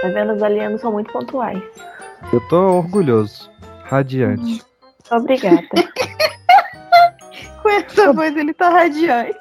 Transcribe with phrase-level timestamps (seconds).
[0.00, 0.34] Tá vendo?
[0.34, 1.62] Os alienos são muito pontuais.
[2.32, 3.50] Eu tô orgulhoso.
[3.84, 4.62] Radiante.
[5.10, 5.66] Obrigada.
[7.62, 9.38] Com essa voz ele tá radiante.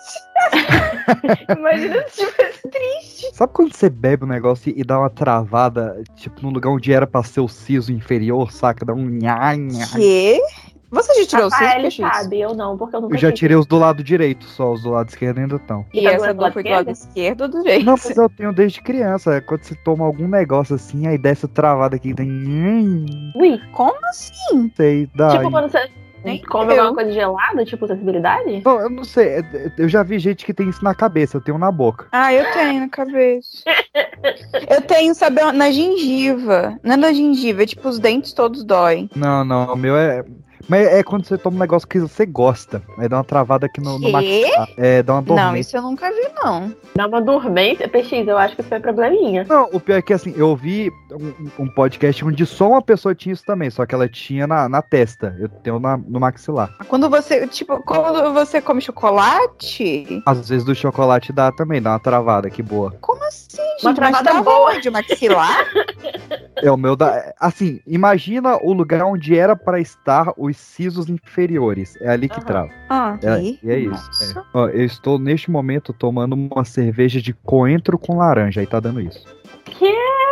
[1.58, 3.36] Imagina se tivesse triste.
[3.36, 7.06] Sabe quando você bebe um negócio e dá uma travada, tipo, num lugar onde era
[7.06, 8.84] pra ser o siso inferior, saca?
[8.86, 9.88] Dá um nha, nha.
[9.96, 10.42] Que?
[10.90, 12.06] Você já tirou o Rafael, ele peixes?
[12.08, 14.84] sabe, eu não, porque eu nunca Eu já tirei os do lado direito, só os
[14.84, 15.86] do lado esquerdo ainda estão.
[15.94, 17.86] E Tá essa dor lado foi do lado esquerdo ou do direito?
[17.86, 19.36] Não, mas eu tenho desde criança.
[19.36, 23.06] é Quando você toma algum negócio assim, aí desce o travado aqui, tem.
[23.36, 24.72] Ui, Como assim?
[24.78, 25.38] sei, dá.
[25.38, 25.90] tipo quando você
[26.24, 26.82] Nem come eu.
[26.84, 28.62] alguma coisa gelada, tipo sensibilidade?
[28.64, 29.28] Não, eu não sei.
[29.28, 32.08] é- é- Eu já vi gente que tem isso na cabeça, eu tenho na boca.
[32.14, 33.62] Ah, eu tenho na cabeça.
[34.70, 36.80] eu tenho, sabe, na gengiva.
[36.84, 39.10] Não é na gengiva, é tipo, os dentes todos doem.
[39.16, 40.24] Não, não, o meu é.
[40.70, 42.82] Mas é quando você toma um negócio que você gosta.
[42.98, 44.12] Aí dá uma travada aqui no, no Quê?
[44.12, 44.70] maxilar.
[44.78, 45.60] É, dá uma Não, dormência.
[45.62, 46.74] isso eu nunca vi, não.
[46.96, 47.88] Dá uma dormência.
[47.88, 49.46] PX, eu acho que isso é probleminha.
[49.48, 53.16] Não, o pior é que assim, eu ouvi um, um podcast onde só uma pessoa
[53.16, 55.36] tinha isso também, só que ela tinha na, na testa.
[55.40, 56.70] Eu tenho na, no maxilar.
[56.88, 62.00] Quando você, tipo, quando você come chocolate, Às vezes do chocolate dá também, dá uma
[62.00, 62.92] travada, que boa.
[63.02, 63.62] como assim?
[63.82, 64.72] Uma Mas travada dava boa.
[64.76, 64.90] onde?
[64.90, 65.66] Maxilar?
[66.60, 67.36] É o meu da.
[67.40, 71.96] Assim, imagina o lugar onde era pra estar os sisos inferiores.
[72.02, 72.46] É ali que Aham.
[72.48, 72.70] trava.
[72.90, 73.60] Ah, É, e?
[73.62, 74.10] e é isso.
[74.36, 74.42] É.
[74.56, 78.60] Ó, eu estou neste momento tomando uma cerveja de coentro com laranja.
[78.62, 79.24] Aí tá dando isso.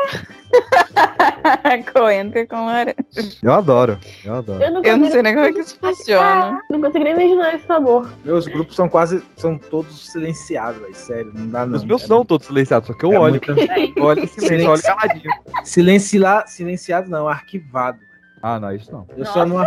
[1.93, 2.95] Coentro com laranja.
[3.41, 3.99] Eu adoro.
[4.23, 4.63] Eu adoro.
[4.63, 6.23] Eu não, Eu não sei nem como é que isso funciona.
[6.23, 8.09] Ah, não consigo nem imaginar esse sabor.
[8.23, 9.23] Meus grupos são quase.
[9.35, 10.95] são todos silenciados, velho.
[10.95, 11.75] Sério, não dá não.
[11.75, 13.41] Os meus são todos silenciados, só que eu É olho.
[13.95, 15.31] Eu olho em silêncio, olho caladinho.
[15.63, 17.99] Silenciar, silenciado não, arquivado.
[18.41, 19.07] Ah, não, isso não.
[19.17, 19.65] Eu só não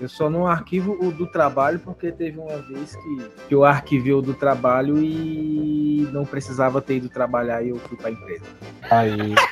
[0.00, 4.12] eu só não arquivo o do trabalho porque teve uma vez que, que eu arquivei
[4.12, 8.44] o do trabalho e não precisava ter ido trabalhar e eu fui pra empresa.
[8.90, 9.34] Aí.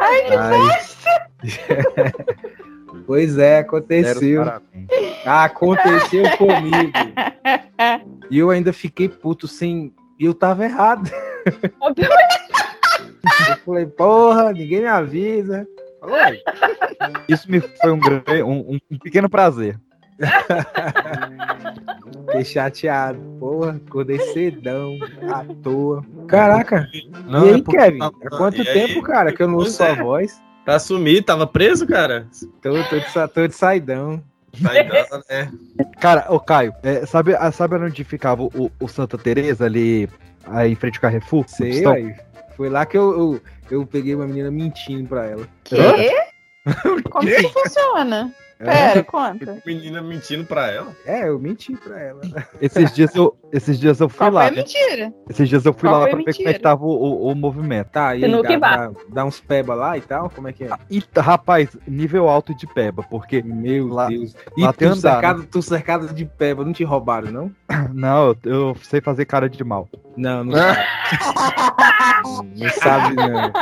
[0.00, 2.12] Ai, que Aí-
[3.06, 4.44] pois é, aconteceu.
[4.44, 4.88] Parabéns.
[5.26, 6.92] Aconteceu comigo.
[8.30, 9.92] E eu ainda fiquei puto sem.
[10.20, 11.10] E eu tava errado.
[13.48, 15.66] Eu falei, porra, ninguém me avisa.
[16.02, 16.42] Oi.
[17.26, 19.80] Isso me foi um, grande, um, um pequeno prazer.
[22.26, 23.18] Fiquei chateado.
[23.38, 24.98] Porra, acordei cedão,
[25.32, 26.04] à toa.
[26.28, 26.86] Caraca.
[27.26, 28.02] Não, e é aí, porque- Kevin?
[28.02, 28.74] Há quanto e aí?
[28.74, 29.96] tempo, cara, que eu não ouço sua é.
[29.96, 30.38] voz?
[30.66, 32.28] Tá sumido, tava preso, cara?
[32.60, 34.22] Tô, tô, de, tô de saidão.
[34.62, 35.52] Tá né?
[36.00, 40.08] Cara, ô Caio, é, sabe, sabe onde ficava o, o Santa Teresa ali,
[40.46, 41.44] aí em frente ao Carrefour?
[41.48, 42.14] Sei, aí.
[42.56, 43.40] Foi lá que eu, eu,
[43.70, 45.48] eu peguei uma menina mentindo pra ela.
[45.64, 45.76] Quê?
[47.10, 48.32] Como que funciona?
[48.62, 49.62] É, Pera, conta.
[49.64, 50.88] Menina mentindo pra ela.
[51.06, 52.20] é, eu menti pra ela.
[52.60, 54.46] Esses dias eu, esses dias eu fui Qual foi lá.
[54.48, 54.56] a né?
[54.58, 55.14] mentira?
[55.30, 56.52] Esses dias eu fui Qual lá foi pra a ver como é mentira?
[56.54, 57.88] que tava o, o, o movimento.
[57.88, 58.90] Tá, dá, e bar.
[58.90, 60.28] dá, dá uns peba lá e tal?
[60.28, 60.70] Como é que é?
[60.90, 63.42] E, rapaz, nível alto de peba, porque.
[63.42, 64.34] Meu Lá- Deus.
[64.56, 67.50] E lá tu, andar, cercado, tu cercado de peba, não te roubaram, não?
[67.94, 69.88] Não, eu, eu sei fazer cara de mal.
[70.16, 70.80] Não, não sabe.
[72.56, 73.52] não sabe, não.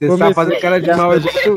[0.00, 1.54] Você Comecei- sabe fazer cara de mal, igual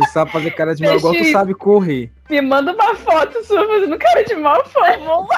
[0.00, 0.06] tu.
[0.06, 2.10] Você sabe fazer cara de mal igual tu sabe correr.
[2.28, 5.26] Me manda uma foto sua fazendo cara de mal, por favor.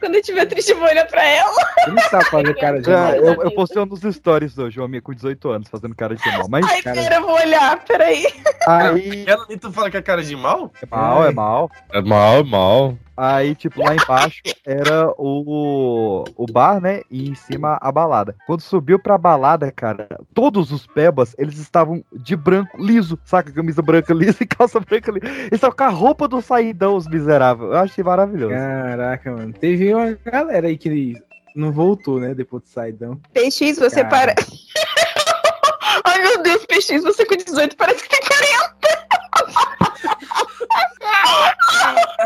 [0.00, 1.54] Quando eu tiver triste, eu vou olhar pra ela.
[1.84, 3.14] Tu não sabe fazer cara de Já, mal.
[3.14, 6.26] eu, eu postei um dos stories hoje, uma minha com 18 anos, fazendo cara de
[6.32, 6.46] mal.
[6.48, 8.26] Mas Ai, cara- pera, eu vou olhar, peraí.
[8.66, 9.24] aí.
[9.26, 10.72] Ela ali tu fala que é cara de mal?
[10.82, 11.70] É mal, é mal.
[11.92, 12.98] É mal, é mal.
[13.16, 17.00] Aí, tipo, lá embaixo era o, o bar, né?
[17.10, 18.36] E em cima a balada.
[18.46, 23.50] Quando subiu pra balada, cara, todos os pebas, eles estavam de branco liso, saca?
[23.52, 25.26] Camisa branca lisa e calça branca lisa.
[25.26, 27.70] Eles estavam com a roupa do saidão, os miseráveis.
[27.70, 28.54] Eu achei maravilhoso.
[28.54, 29.52] Caraca, mano.
[29.54, 31.14] Teve uma galera aí que
[31.54, 32.34] não voltou, né?
[32.34, 33.18] Depois do saidão.
[33.32, 34.08] PX, você Cara.
[34.08, 34.34] para.
[36.04, 38.76] Ai, meu Deus, PX, você com 18 parece que tem 40.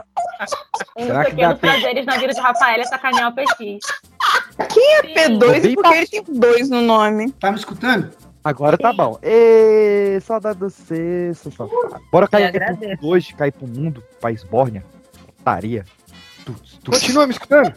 [0.97, 1.61] Um Será que dá tempo?
[1.61, 3.87] prazeres na vida de Rafael é sacanear o PX.
[4.73, 7.33] Quem é P2 Bem porque ele tem dois no nome?
[7.33, 8.11] Tá me escutando?
[8.43, 9.19] Agora tá bom.
[9.23, 11.71] Ê, saudade do safado.
[12.11, 12.53] Bora cair
[12.99, 14.85] pro hoje, cair pro mundo, pra Esbórnia.
[15.45, 15.85] Taria.
[16.85, 17.75] Continua me escutando?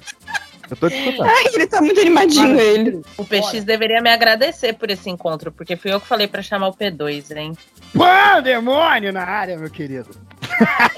[0.70, 1.28] Eu tô te escutando.
[1.30, 3.02] Ai, ele tá muito animadinho, ele.
[3.18, 6.70] O PX deveria me agradecer por esse encontro, porque fui eu que falei pra chamar
[6.70, 7.54] o P2, hein?
[7.94, 10.10] Pô, demônio na área, meu querido.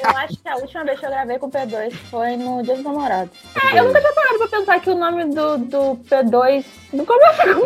[0.04, 2.76] Eu acho que a última vez que eu gravei com o P2 foi no Dia
[2.76, 3.38] dos Namorados.
[3.56, 7.44] É, eu nunca tinha parado pra pensar que o nome do, do P2 não começa
[7.54, 7.66] com.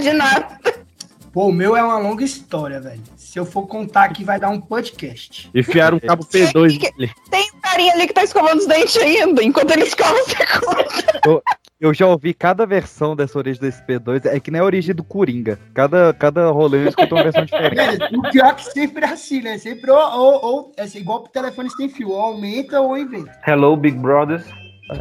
[0.00, 0.58] De nada.
[1.32, 3.02] Pô, o meu é uma longa história, velho.
[3.16, 5.48] Se eu for contar aqui, vai dar um podcast.
[5.54, 7.12] Enfiaram um cabo P2 nele.
[7.30, 9.42] Tem um carinha ali que tá escovando os dentes ainda.
[9.44, 11.52] Enquanto ele escova, você conta.
[11.80, 14.26] Eu já ouvi cada versão dessa origem desse P2.
[14.26, 15.58] É que nem a origem do Coringa.
[15.72, 17.74] Cada, cada rolê eu escuto uma versão diferente.
[17.74, 19.56] Velho, o pior é que sempre é assim, né?
[19.56, 23.32] Sempre ou, ou, ou é assim, igual pro telefone sem fio, ou aumenta ou inventa.
[23.46, 24.44] Hello, Big Brothers.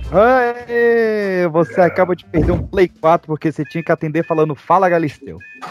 [0.10, 4.88] Aê, você acaba de perder um Play 4 porque você tinha que atender falando Fala
[4.88, 5.38] Galisteu.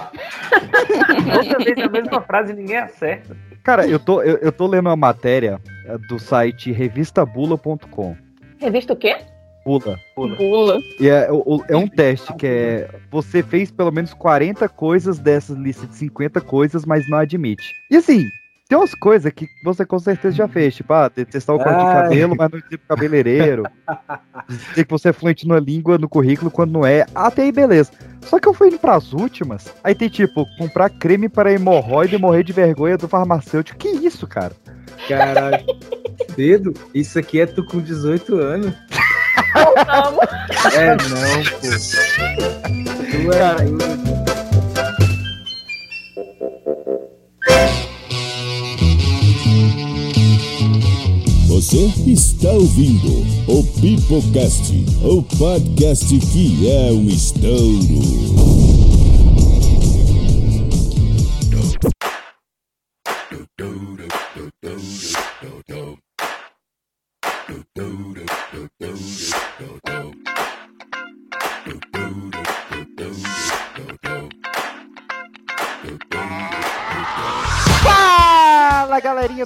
[1.39, 3.35] Outra vez a mesma frase e ninguém acerta.
[3.63, 8.15] Cara, eu tô, eu, eu tô lendo uma matéria é, do site revistabula.com.
[8.59, 9.17] Revista o quê?
[9.65, 9.99] Bula.
[10.15, 10.79] Pula.
[10.99, 12.89] E é, o- é um teste que é.
[13.11, 17.75] Você fez pelo menos 40 coisas dessas listas de 50 coisas, mas não admite.
[17.91, 18.25] E assim,
[18.69, 21.85] tem umas coisas que você com certeza já fez, tipo, ah, testar o corte de
[21.85, 23.65] cabelo, mas não pro cabeleireiro.
[24.49, 27.05] Dizer que você é fluente numa língua no currículo quando não é.
[27.15, 27.91] Até aí, beleza.
[28.23, 29.75] Só que eu fui indo pras últimas.
[29.85, 33.79] Aí tem tipo, comprar creme para hemorroida e morrer de vergonha do farmacêutico.
[33.79, 34.53] Que isso, cara?
[35.07, 35.65] Caralho.
[36.35, 36.75] Cedo?
[36.95, 38.75] Isso aqui é tu com 18 anos?
[39.55, 40.25] Voltamos.
[40.75, 43.33] É, não, pô.
[43.33, 44.19] É doido.
[51.49, 58.58] Você está ouvindo o Pipocast, o podcast que é um estouro.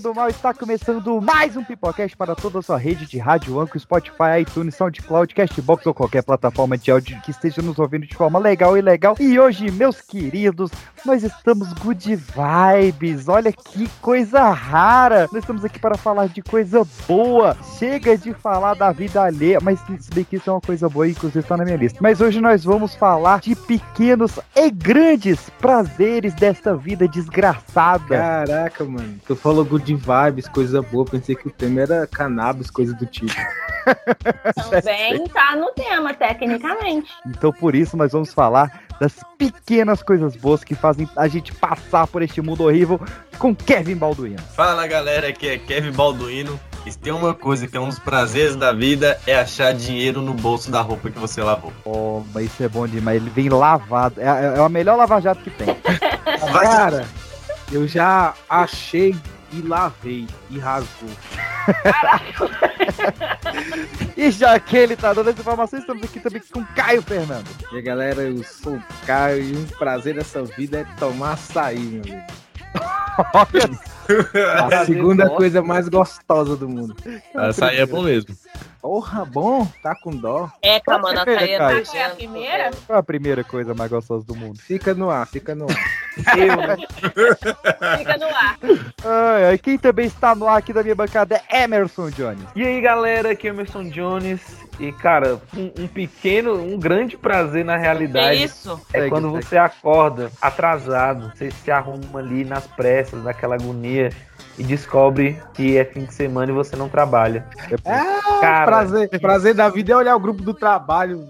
[0.03, 3.81] Do mal, está começando mais um Pipocast para toda a sua rede de rádio, Anchor,
[3.81, 8.37] Spotify, iTunes, SoundCloud, Castbox ou qualquer plataforma de áudio que esteja nos ouvindo de forma
[8.41, 9.15] legal e legal.
[9.21, 10.73] E hoje, meus queridos,
[11.07, 15.29] nós estamos good vibes, olha que coisa rara.
[15.33, 17.57] Nós estamos aqui para falar de coisa boa.
[17.79, 21.09] Chega de falar da vida alheia, mas se bem que isso é uma coisa boa,
[21.09, 22.01] inclusive está na minha lista.
[22.03, 28.17] Mas hoje nós vamos falar de pequenos e grandes prazeres desta vida desgraçada.
[28.17, 29.15] Caraca, mano.
[29.27, 31.05] Tu falou good vibes, coisa boa.
[31.05, 33.35] Pensei que o tema era cannabis, coisa do tipo.
[34.71, 37.11] Também tá no tema, tecnicamente.
[37.27, 42.07] Então por isso nós vamos falar das pequenas coisas boas que fazem a gente passar
[42.07, 43.01] por este mundo horrível
[43.39, 44.41] com Kevin Balduino.
[44.55, 46.59] Fala galera, aqui é Kevin Balduino.
[46.85, 50.21] E se tem uma coisa que é um dos prazeres da vida é achar dinheiro
[50.21, 51.73] no bolso da roupa que você lavou.
[51.85, 54.21] Oh, mas isso é bom demais, ele vem lavado.
[54.21, 55.67] É, é, é a melhor lava-jato que tem.
[56.53, 57.07] Cara,
[57.71, 59.15] eu já achei
[59.53, 61.11] e lavei e rasgou.
[64.17, 67.49] E já que ele tá dando essa informação, estamos aqui também com Caio Fernando.
[67.73, 71.79] E aí, galera, eu sou o Caio e um prazer dessa vida é tomar açaí,
[71.79, 72.23] meu amigo.
[74.73, 76.97] A segunda coisa mais gostosa do mundo.
[77.35, 78.35] Açaí é bom mesmo.
[78.81, 80.51] Porra, bom, tá com dó.
[80.61, 81.87] É, tá, mano, a Primeira, Caia Caio.
[81.95, 82.71] É a primeira?
[82.87, 84.59] Qual é a primeira coisa mais gostosa do mundo?
[84.59, 85.77] Fica no ar, fica no ar.
[87.99, 88.59] Fica no ar.
[89.05, 92.45] Ai, ai, quem também está no ar aqui da minha bancada é Emerson Jones.
[92.55, 94.41] E aí, galera, aqui é o Emerson Jones.
[94.81, 98.81] E, cara, um, um pequeno, um grande prazer na Que realidade isso?
[98.93, 99.45] é Segue, quando segue.
[99.47, 104.11] você acorda atrasado, você se arruma ali nas pressas, naquela agonia
[104.59, 107.47] e descobre que é fim de semana e você não trabalha.
[107.85, 111.29] É Cara, Prazer, prazer da vida é olhar o grupo do trabalho.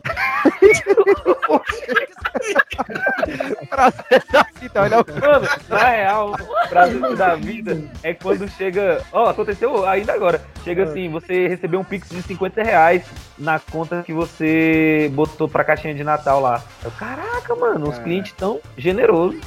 [3.68, 9.02] Prazer da vida, olha o Mano, na real, o prazer da vida é quando chega.
[9.12, 10.40] Ó, aconteceu ainda agora.
[10.64, 13.04] Chega assim, você recebeu um pix de 50 reais
[13.38, 16.62] na conta que você botou pra caixinha de Natal lá.
[16.84, 18.04] Eu, Caraca, mano, os Caraca.
[18.04, 19.40] clientes tão generosos.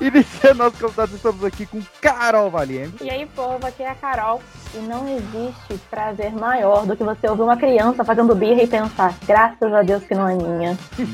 [0.00, 2.96] Iniciando nosso convidado, estamos aqui com Carol Valiengo.
[3.00, 4.42] E aí, povo, aqui é a Carol.
[4.74, 9.14] E não existe prazer maior do que você ouvir uma criança fazendo birra e pensar,
[9.24, 10.33] graças a Deus que não é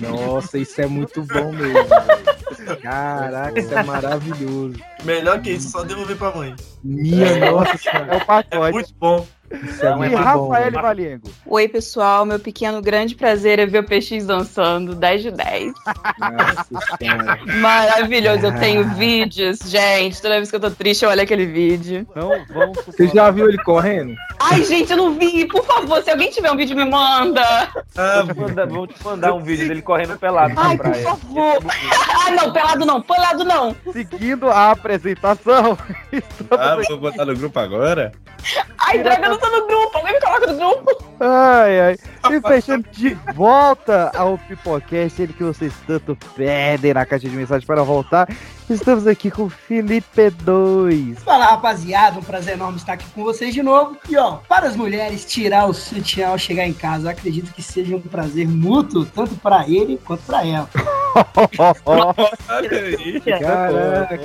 [0.08, 1.88] Nossa, isso é muito bom mesmo.
[2.82, 4.74] Caraca, isso é maravilhoso.
[5.04, 6.54] Melhor que isso, só devolver pra mãe.
[6.82, 8.16] Minha nossa É senhora.
[8.16, 8.48] o pacote.
[8.50, 9.26] É muito bom.
[9.50, 10.16] É e bom.
[10.16, 10.82] Rafael velho.
[10.82, 11.30] Valiengo.
[11.46, 12.24] Oi, pessoal.
[12.24, 14.94] Meu pequeno grande prazer é ver o PX dançando.
[14.94, 15.72] 10 de 10.
[16.20, 16.66] Nossa.
[17.60, 18.46] Maravilhoso.
[18.46, 20.22] Eu tenho vídeos, gente.
[20.22, 22.06] Toda vez que eu tô triste, eu olho aquele vídeo.
[22.14, 24.14] Não vamos Você já viu ele correndo?
[24.38, 25.46] Ai, gente, eu não vi.
[25.46, 27.42] Por favor, se alguém tiver um vídeo, me manda.
[27.96, 31.02] Ah, Vou te mandar, vou te mandar um vídeo dele correndo pelado Ai, por praia.
[31.02, 31.58] favor.
[32.24, 33.02] Ai, não, pelado não.
[33.02, 33.76] Pelado não.
[33.92, 35.76] Seguindo a apresentação,
[36.50, 38.12] ah, vou botar no grupo agora?
[38.78, 39.98] Ai, droga, eu não tô no grupo.
[39.98, 41.04] Alguém me coloca no grupo.
[41.20, 41.98] Ai, ai.
[42.30, 47.66] E fechando de volta ao Pipocast, ele que vocês tanto pedem na caixa de mensagem
[47.66, 48.28] para voltar.
[48.70, 51.18] Estamos aqui com o Felipe 2.
[51.24, 53.96] Fala rapaziada, um prazer enorme estar aqui com vocês de novo.
[54.08, 57.64] E ó, para as mulheres tirar o sutiã ao chegar em casa, eu acredito que
[57.64, 60.68] seja um prazer mútuo, tanto para ele quanto para ela.
[61.84, 63.20] Olha aí.
[63.20, 64.20] Caraca,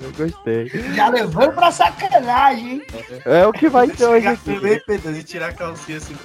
[0.00, 0.68] eu gostei.
[0.94, 2.82] Já levando pra sacanagem, hein?
[3.24, 6.16] É o que vai ser hoje também, Pedro, e tirar a calcinha assim.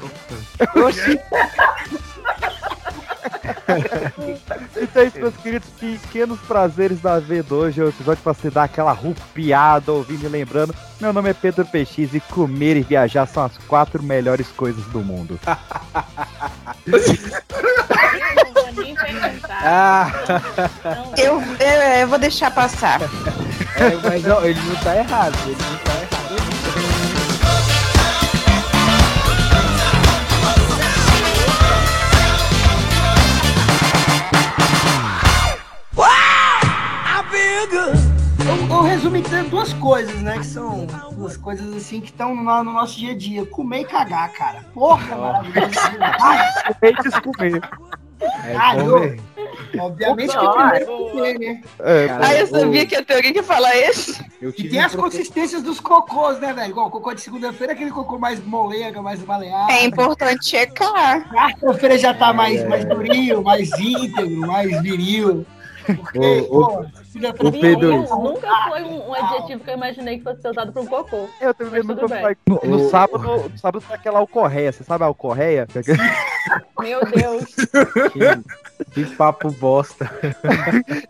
[0.75, 1.19] Oxi.
[4.75, 7.81] Então é isso, meus queridos, pequenos prazeres da vida hoje.
[7.81, 10.73] É o episódio pra você dar aquela rupiada, ouvindo e lembrando.
[10.99, 14.99] Meu nome é Pedro PX e comer e viajar são as quatro melhores coisas do
[15.01, 15.39] mundo.
[16.85, 19.59] Eu não vou nem perguntar.
[19.63, 20.11] Ah,
[20.83, 23.01] Não, Eu, eu, eu vou deixar passar.
[23.01, 26.12] É, mas ó, ele não tá errado, ele não tá errado.
[38.69, 40.37] Eu, resumi em duas coisas, né?
[40.37, 43.45] Que são duas coisas assim que estão no, no nosso dia a dia.
[43.45, 44.65] Comer e cagar, cara.
[44.73, 45.71] Porra, maravilhoso.
[47.23, 47.61] Comer.
[48.45, 49.19] É, Ai, comer.
[49.79, 51.61] obviamente que primeiro comer, né?
[51.79, 54.23] É, Cara, Ai, eu ô, sabia que ia ter alguém que ia falar isso.
[54.41, 56.69] E tem um as consistências dos cocôs, né, velho?
[56.69, 59.71] Igual o cocô de segunda-feira, aquele cocô mais molenga, mais baleado.
[59.71, 61.29] É importante checar.
[61.29, 62.67] Quarta-feira já tá mais, é.
[62.67, 65.45] mais durinho, mais íntegro, mais viril.
[65.85, 67.97] Porque, ô, pô, ô, Pedro.
[67.97, 71.27] Nunca foi um, um adjetivo que eu imaginei que fosse ser usado pra um cocô.
[71.39, 72.37] Eu também nunca falei.
[72.47, 74.71] No, no sábado, no sábado tem aquela alcorreia.
[74.71, 75.67] Você sabe a alcorreia?
[76.83, 77.45] Meu Deus.
[78.93, 80.11] Que, que papo bosta.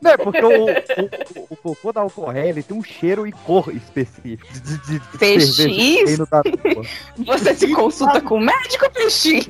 [0.01, 3.69] Não, é porque o, o, o cocô da alcorreia ele tem um cheiro e cor
[3.73, 4.53] específico.
[4.53, 5.55] De, de, de PX?
[5.57, 7.23] que.
[7.25, 9.49] Você se consulta com o médico, PX?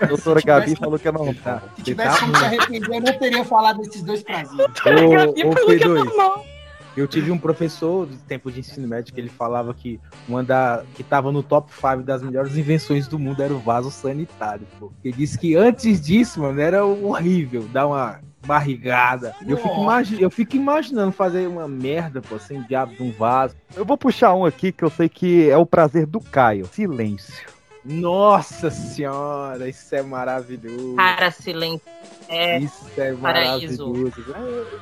[0.00, 1.62] A doutora Gabi falou que é não tá.
[1.76, 4.52] Se tivesse como se arrepender, eu não teria falado desses dois prazeres.
[4.58, 6.51] Ô, ô, falou que é P2, normal.
[6.96, 10.82] Eu tive um professor de tempo de ensino médio que ele falava que uma da
[10.94, 14.92] que tava no top 5 das melhores invenções do mundo era o vaso sanitário, pô.
[15.04, 19.34] Ele disse que antes disso, mano, era horrível, dar uma barrigada.
[19.46, 23.54] Eu fico, imagi- eu fico imaginando fazer uma merda, pô, sem diabo de um vaso.
[23.74, 26.66] Eu vou puxar um aqui que eu sei que é o prazer do Caio.
[26.72, 27.46] Silêncio.
[27.84, 30.94] Nossa senhora, isso é maravilhoso.
[30.96, 31.82] Cara, silêncio.
[32.28, 33.88] É, Isso é paraíso.
[33.88, 34.24] maravilhoso.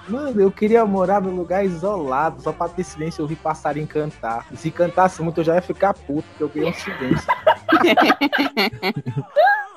[0.07, 3.87] É, Mano, eu queria morar num lugar isolado, só pra ter silêncio e ouvir passarinho
[3.87, 4.47] cantar.
[4.53, 7.27] E se cantasse muito, eu já ia ficar puto, porque eu queria um silêncio.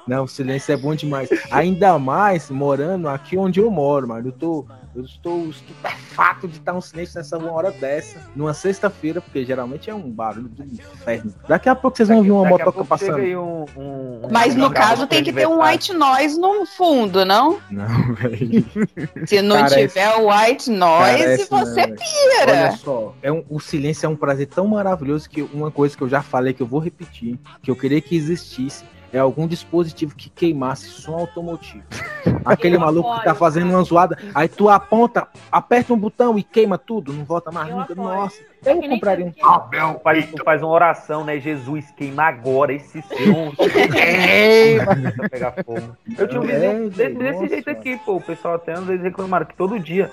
[0.06, 1.30] Não, o silêncio é bom demais.
[1.50, 4.28] Ainda mais morando aqui onde eu moro, mano.
[4.28, 4.66] Eu tô.
[4.96, 9.90] Eu estou estupefato de estar um silêncio nessa uma hora dessa, numa sexta-feira, porque geralmente
[9.90, 11.34] é um barulho do inferno.
[11.48, 13.18] Daqui a pouco vocês vão ouvir uma motoca passando.
[13.18, 17.26] um- um- um- Mas no um caso tem que ter um white noise no fundo,
[17.26, 17.60] não?
[17.72, 18.66] Não, velho.
[19.26, 21.96] Se não tiver o white noise, Parece não, você velho.
[21.96, 22.52] pira.
[22.52, 26.04] Olha só, é um, o silêncio é um prazer tão maravilhoso que uma coisa que
[26.04, 30.16] eu já falei, que eu vou repetir, que eu queria que existisse, é algum dispositivo
[30.16, 31.84] que queimasse som automotivo.
[32.44, 36.38] Aquele Eu maluco que tá apoio, fazendo uma zoada, aí tu aponta, aperta um botão
[36.38, 37.94] e queima tudo, não volta mais Eu nunca.
[37.94, 38.08] apoio.
[38.08, 39.32] Nossa, É eu compraria um.
[39.32, 41.40] que- Tu faz, tu faz uma oração, né?
[41.40, 43.54] Jesus, queima agora esse som.
[44.86, 45.96] Começa a pegar fogo.
[46.18, 48.16] Eu tinha um É, vizinho desse, desse jeito aqui, pô.
[48.16, 50.10] O pessoal até às vezes reclamaram que todo dia.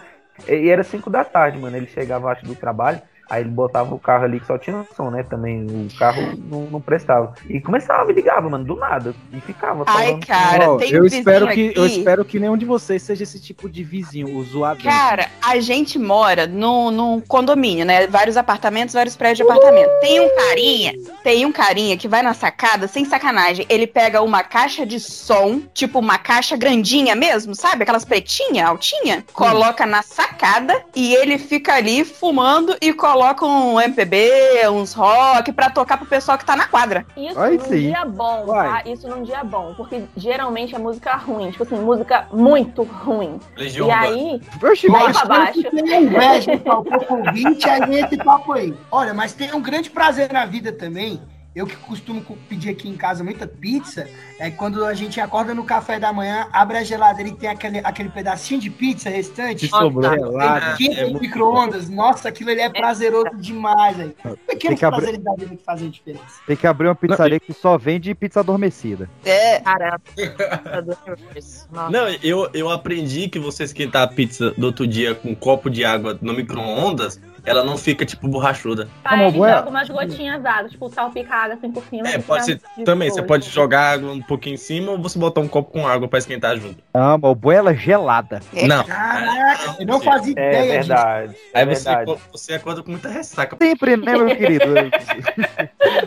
[0.48, 1.76] E era 5 da tarde, mano.
[1.76, 3.00] Ele chegava, acho, do trabalho.
[3.30, 5.22] Aí ele botava o carro ali que só tinha som, né?
[5.22, 6.20] Também o carro
[6.50, 7.32] não, não prestava.
[7.48, 9.14] E começava, me ligava, mano, do nada.
[9.32, 9.84] E ficava.
[9.86, 10.26] Ai, falando.
[10.26, 11.98] cara, Ó, tem eu um espero que eu aqui.
[11.98, 14.82] espero que nenhum de vocês seja esse tipo de vizinho, o zoadão.
[14.82, 18.08] Cara, a gente mora num, num condomínio, né?
[18.08, 19.90] Vários apartamentos, vários prédios de apartamento.
[20.00, 23.64] Tem um carinha, tem um carinha que vai na sacada, sem sacanagem.
[23.68, 27.84] Ele pega uma caixa de som, tipo uma caixa grandinha mesmo, sabe?
[27.84, 34.68] Aquelas pretinha, altinha, coloca na sacada e ele fica ali fumando e coloca um MPB,
[34.70, 37.04] uns rock pra tocar pro pessoal que tá na quadra.
[37.16, 37.80] Isso Ai, num sim.
[37.88, 38.68] dia bom, Vai.
[38.82, 38.90] tá?
[38.90, 39.74] Isso num dia bom.
[39.76, 41.50] Porque geralmente é música ruim.
[41.50, 43.38] Tipo assim, música muito ruim.
[43.56, 44.40] Legião E aí,
[44.88, 45.62] mas- pra baixo.
[45.70, 48.74] Tem inveja de palpou convite, aí vem esse papo aí.
[48.90, 51.20] Olha, mas tem um grande prazer na vida também.
[51.54, 55.52] Eu que costumo co- pedir aqui em casa muita pizza, é quando a gente acorda
[55.52, 59.66] no café da manhã, abre a geladeira e tem aquele, aquele pedacinho de pizza restante.
[59.66, 60.16] Que sobrou tá.
[60.16, 60.76] gelado.
[60.76, 61.88] Quinta É micro-ondas.
[61.88, 64.14] Nossa, aquilo ali é prazeroso demais, velho.
[64.22, 66.24] Tem Pequenos que abrir- prazeres da vida que fazem a diferença.
[66.46, 69.10] Tem que abrir uma pizzaria que só vende pizza adormecida.
[69.24, 69.58] É.
[69.60, 70.00] Caramba.
[71.90, 75.68] Não, eu, eu aprendi que você esquentar a pizza do outro dia com um copo
[75.68, 78.88] de água no micro-ondas ela não fica, tipo, borrachuda.
[79.04, 82.08] Ah, mas ele boa- joga umas gotinhas d'água, tipo, salpicada assim por cima.
[82.08, 85.18] É, que pode ser também, você pode jogar água um pouquinho em cima ou você
[85.18, 86.78] botar um copo com água pra esquentar junto.
[86.94, 88.40] Ah, bom é ela gelada.
[88.66, 88.84] Não.
[88.84, 90.88] Caraca, eu não fazia É ideia disso.
[90.88, 91.36] verdade.
[91.54, 92.20] Aí é você, verdade.
[92.32, 93.56] você acorda com muita ressaca.
[93.60, 94.66] Sempre, né, meu querido?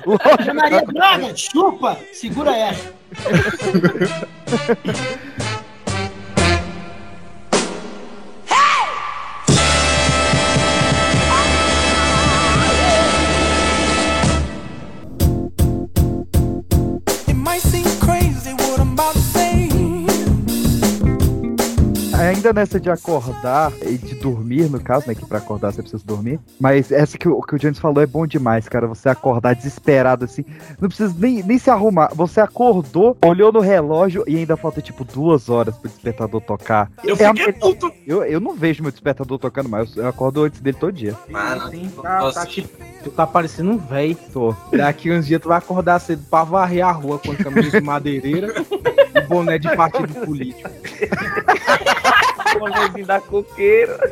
[0.06, 0.56] Lógico.
[0.56, 1.98] Maria Braga, chupa!
[2.14, 2.94] Segura essa.
[22.34, 25.14] Ainda nessa de acordar e de dormir, no caso, né?
[25.14, 26.40] Que pra acordar você precisa dormir.
[26.60, 28.88] Mas essa que o, que o James falou é bom demais, cara.
[28.88, 30.44] Você acordar desesperado assim.
[30.82, 32.10] Não precisa nem, nem se arrumar.
[32.16, 36.90] Você acordou, olhou no relógio e ainda falta tipo duas horas pro despertador tocar.
[37.04, 37.92] Eu É fiquei puto.
[38.08, 39.96] Eu, eu não vejo meu despertador tocando mais.
[39.96, 41.16] Eu, eu acordo antes dele todo dia.
[41.30, 42.70] Mano, Sim, tá, tá tipo,
[43.04, 44.18] tu tá parecendo um velho.
[44.32, 44.56] Tô.
[44.76, 47.86] Daqui uns dias tu vai acordar cedo pra varrer a rua com a camisa de
[47.86, 48.54] madeireira
[49.16, 50.70] e boné de partido político.
[53.06, 54.00] Da coqueira.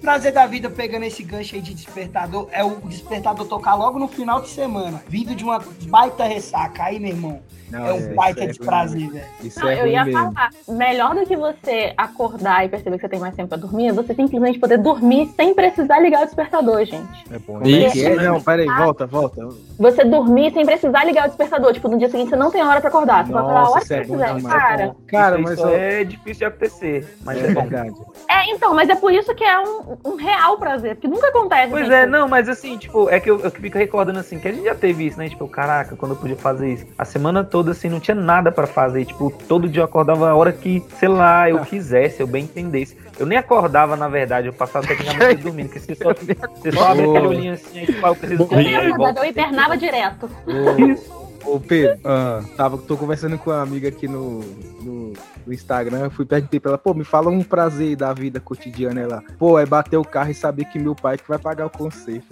[0.00, 4.06] Prazer da vida pegando esse gancho aí de despertador é o despertador tocar logo no
[4.06, 5.02] final de semana.
[5.08, 6.84] Vindo de uma baita ressaca.
[6.84, 7.42] Aí, meu irmão,
[7.74, 9.24] Não, é um baita é de prazer, velho.
[9.42, 10.32] Isso Não, é eu ia mesmo.
[10.32, 13.88] falar, melhor do que você acordar e perceber que você tem mais tempo pra dormir,
[13.88, 17.24] é você simplesmente poder dormir sem precisar ligar o despertador, gente.
[17.32, 17.60] É bom.
[17.62, 18.16] É Isso, é?
[18.16, 18.22] né?
[18.28, 19.48] Não, peraí, volta, volta.
[19.78, 21.72] Você dormir sem precisar ligar o despertador.
[21.72, 23.26] Tipo, no dia seguinte você não tem hora pra acordar.
[23.26, 24.34] Você vai acordar a hora Nossa, que é você quiser.
[24.36, 24.54] demais.
[24.54, 27.16] Cara, Cara, isso, mas ó, é difícil de acontecer.
[27.24, 27.62] Mas é é, bom.
[27.62, 27.94] verdade.
[28.30, 31.70] é, então, mas é por isso que é um, um real prazer, porque nunca acontece.
[31.70, 31.94] Pois gente.
[31.94, 34.64] é, não, mas assim, tipo, é que eu, eu fico recordando assim, que a gente
[34.64, 35.28] já teve isso, né?
[35.28, 36.86] Tipo, caraca, quando eu podia fazer isso.
[36.98, 39.04] A semana toda, assim, não tinha nada pra fazer.
[39.04, 42.96] Tipo, todo dia eu acordava a hora que, sei lá, eu quisesse, eu bem entendesse.
[43.18, 46.12] Eu nem acordava, na verdade, eu passava tecnicamente dormindo, porque você só,
[46.54, 50.28] você só abre aquele olhinho assim, aí, tipo, ah, eu preciso dormir, eu hibernava direto.
[50.46, 54.40] Ô, ô, Pedro, Ah, tava, tô conversando com uma amiga aqui no,
[54.82, 55.12] no,
[55.46, 59.00] no Instagram, eu fui perguntei pra ela, pô, me fala um prazer da vida cotidiana
[59.00, 59.22] ela.
[59.38, 62.26] Pô, é bater o carro e saber que meu pai que vai pagar o conserto.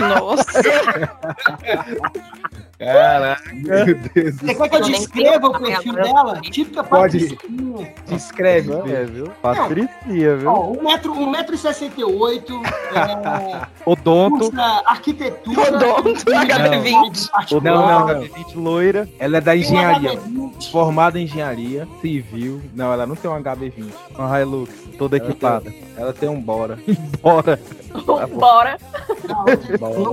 [0.00, 0.62] Nossa.
[2.78, 3.54] Caraca.
[3.54, 6.40] Meu Deus do Você quer que eu descreva o perfil dela?
[6.42, 7.28] Típica Pode.
[7.30, 7.94] patricinha.
[8.06, 9.28] Descreve, é, viu?
[9.40, 10.50] Patricia, viu?
[10.50, 12.62] Ó, 1,68m,
[12.94, 14.52] é, Odonto.
[14.84, 15.76] arquitetura.
[15.76, 17.28] Odonto, HB20.
[17.52, 18.20] Odonto, Não, não, não.
[18.20, 19.08] 20 loira.
[19.18, 20.10] Ela é da um engenharia.
[20.18, 20.70] HB20.
[20.70, 22.60] Formada em engenharia civil.
[22.74, 23.92] Não, ela não tem um HB20.
[24.18, 25.72] Uma Hilux, toda Ela equipada.
[25.96, 26.78] Ela tem um Bora.
[27.22, 27.58] Bora.
[28.04, 28.26] Bora.
[28.26, 28.78] Bora.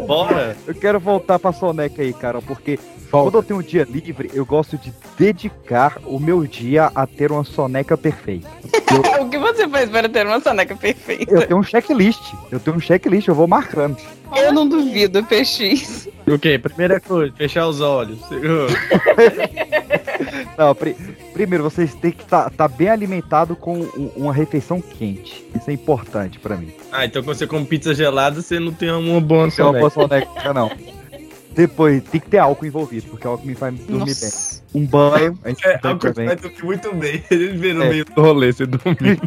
[0.05, 0.57] Bora.
[0.67, 2.79] Eu quero voltar pra Soneca aí, cara, porque
[3.13, 3.29] Volta.
[3.31, 7.31] quando eu tenho um dia livre, eu gosto de dedicar o meu dia a ter
[7.31, 8.47] uma soneca perfeita.
[9.21, 11.31] o que você faz para ter uma soneca perfeita?
[11.31, 12.33] Eu tenho um checklist.
[12.51, 13.97] Eu tenho um checklist, eu vou marcando.
[14.35, 16.09] Eu não duvido, PX.
[16.25, 16.57] O quê?
[16.57, 18.17] Primeira coisa, fechar os olhos.
[20.57, 20.95] Não, pri-
[21.33, 25.45] primeiro, vocês têm que estar bem alimentado com um- uma refeição quente.
[25.55, 26.73] Isso é importante pra mim.
[26.91, 29.89] Ah, então quando você come pizza gelada, você não tem uma boa Não uma boa
[29.89, 30.25] soneca.
[30.27, 30.71] soneca, não.
[31.55, 33.99] Depois, tem que ter álcool envolvido, porque álcool me faz dormir bem.
[33.99, 34.63] Nossa.
[34.73, 36.25] Um banho, a gente É, que também.
[36.27, 37.23] vai dormir muito bem.
[37.29, 37.89] Ele vê no É.
[37.89, 39.19] meio do rolê, você dormir.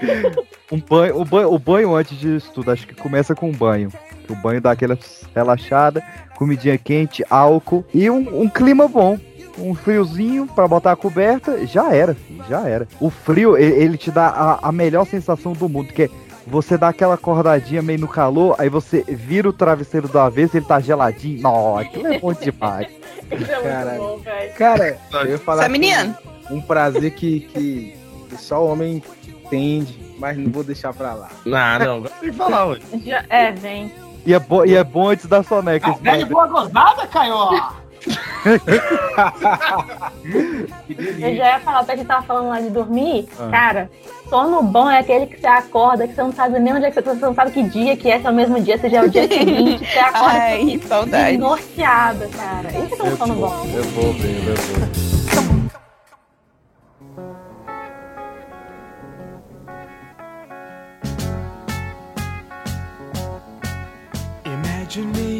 [0.72, 3.90] Um banho, o banho, o banho antes disso tudo, acho que começa com um banho.
[4.28, 4.98] O banho dá aquela
[5.34, 6.02] relaxada,
[6.36, 9.18] comidinha quente, álcool e um, um clima bom.
[9.58, 12.88] Um friozinho pra botar a coberta, já era, filho, já era.
[12.98, 16.10] O frio, e- ele, te dá a, a melhor sensação do mundo, que é
[16.46, 20.66] você dá aquela acordadinha meio no calor, aí você vira o travesseiro do avesso, ele
[20.66, 21.40] tá geladinho.
[21.42, 22.88] Nossa, aquilo é bom demais.
[23.32, 24.54] Isso é muito bom, velho.
[24.54, 27.96] Cara, eu ia falar que um prazer que, que,
[28.28, 31.30] que só o homem entende, mas não vou deixar pra lá.
[31.46, 32.76] Não, não, tem que falar.
[33.04, 33.90] Já- É, vem.
[34.26, 35.86] E é, bo e é bom antes da soneca.
[35.88, 36.48] A esse velha bagulho.
[36.50, 37.34] boa gozada, Caio.
[41.20, 43.26] Eu já ia falar, até que tava falando lá de dormir.
[43.38, 43.48] Ah.
[43.50, 43.90] Cara,
[44.28, 46.94] sono bom é aquele que você acorda, que você não sabe nem onde é que
[46.94, 48.88] você tá, você não sabe que dia que é, se é o mesmo dia, se
[48.88, 51.38] já é o dia seguinte, você acorda Ai, saudade.
[51.38, 52.68] norteada, cara.
[52.70, 53.66] Isso que é um sono bom.
[53.74, 55.04] Eu vou ver, eu vou.
[64.44, 65.33] Imagine me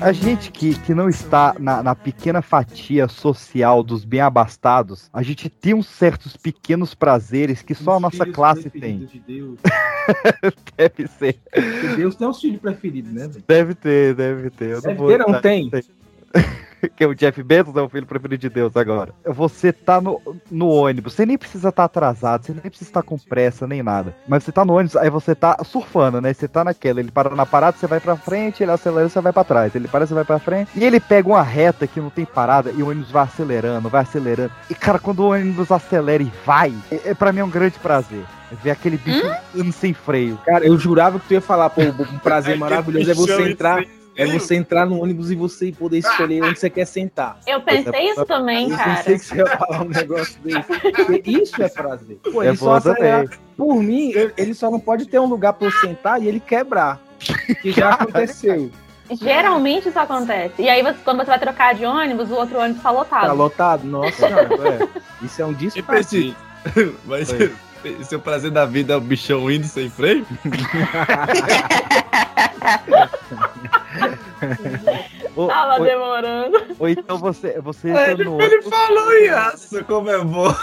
[0.00, 5.22] A gente que, que não está na, na pequena fatia social dos bem abastados, a
[5.22, 9.04] gente tem uns certos pequenos prazeres que só a nossa classe tem.
[9.04, 9.58] De Deus.
[10.76, 11.38] Deve ser.
[11.52, 13.30] Porque Deus tem os filhos preferidos, né?
[13.46, 14.70] Deve ter, deve ter.
[14.70, 15.70] Eu Deve ter, não dar- tem?
[16.96, 19.14] que é o Jeff Bezos, é o filho preferido de Deus agora.
[19.24, 20.20] Você tá no,
[20.50, 24.14] no ônibus, você nem precisa estar atrasado, você nem precisa estar com pressa, nem nada.
[24.28, 26.32] Mas você tá no ônibus, aí você tá surfando, né?
[26.32, 29.32] Você tá naquela, ele para na parada, você vai pra frente, ele acelera, você vai
[29.32, 29.74] pra trás.
[29.74, 30.70] Ele para, você vai pra frente.
[30.74, 34.02] E ele pega uma reta que não tem parada e o ônibus vai acelerando, vai
[34.02, 34.52] acelerando.
[34.68, 37.78] E, cara, quando o ônibus acelera e vai, é, é, pra mim é um grande
[37.78, 38.24] prazer.
[38.52, 40.38] É Ver aquele bicho andando sem freio.
[40.44, 43.82] Cara, eu jurava que tu ia falar, pô, um prazer maravilhoso é você entrar.
[44.16, 47.38] É você entrar no ônibus e você poder escolher onde você quer sentar.
[47.46, 48.94] Eu pensei isso também, Eu cara.
[48.96, 50.62] pensei que você ia falar um negócio desse.
[51.42, 52.18] Isso é prazer.
[52.32, 53.26] Pô, É só acelerar.
[53.56, 56.38] Por mim, eu- ele só não pode ter um lugar pra eu sentar e ele
[56.40, 57.00] quebrar.
[57.62, 58.70] Que já aconteceu.
[59.10, 60.54] Geralmente isso acontece.
[60.62, 63.26] E aí, você- quando você vai trocar de ônibus, o outro ônibus tá lotado.
[63.26, 63.84] Tá lotado?
[63.84, 64.88] Nossa, não, é.
[65.22, 66.36] Isso é um E disparate.
[67.04, 67.28] Mas
[68.06, 70.26] seu prazer da vida é o bichão indo sem freio?
[75.36, 76.62] Ou, Tava ou- demorando.
[76.78, 78.70] ou então você, você É, entra no Ele ônibus.
[78.70, 80.54] falou, Iaço, como é bom.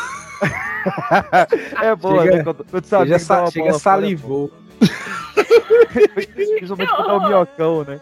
[1.81, 2.43] É boa, Chega- né?
[2.43, 4.51] Quando, quando Chega, sa chega fora, salivou.
[6.23, 8.01] Principalmente quando é o minhocão, né?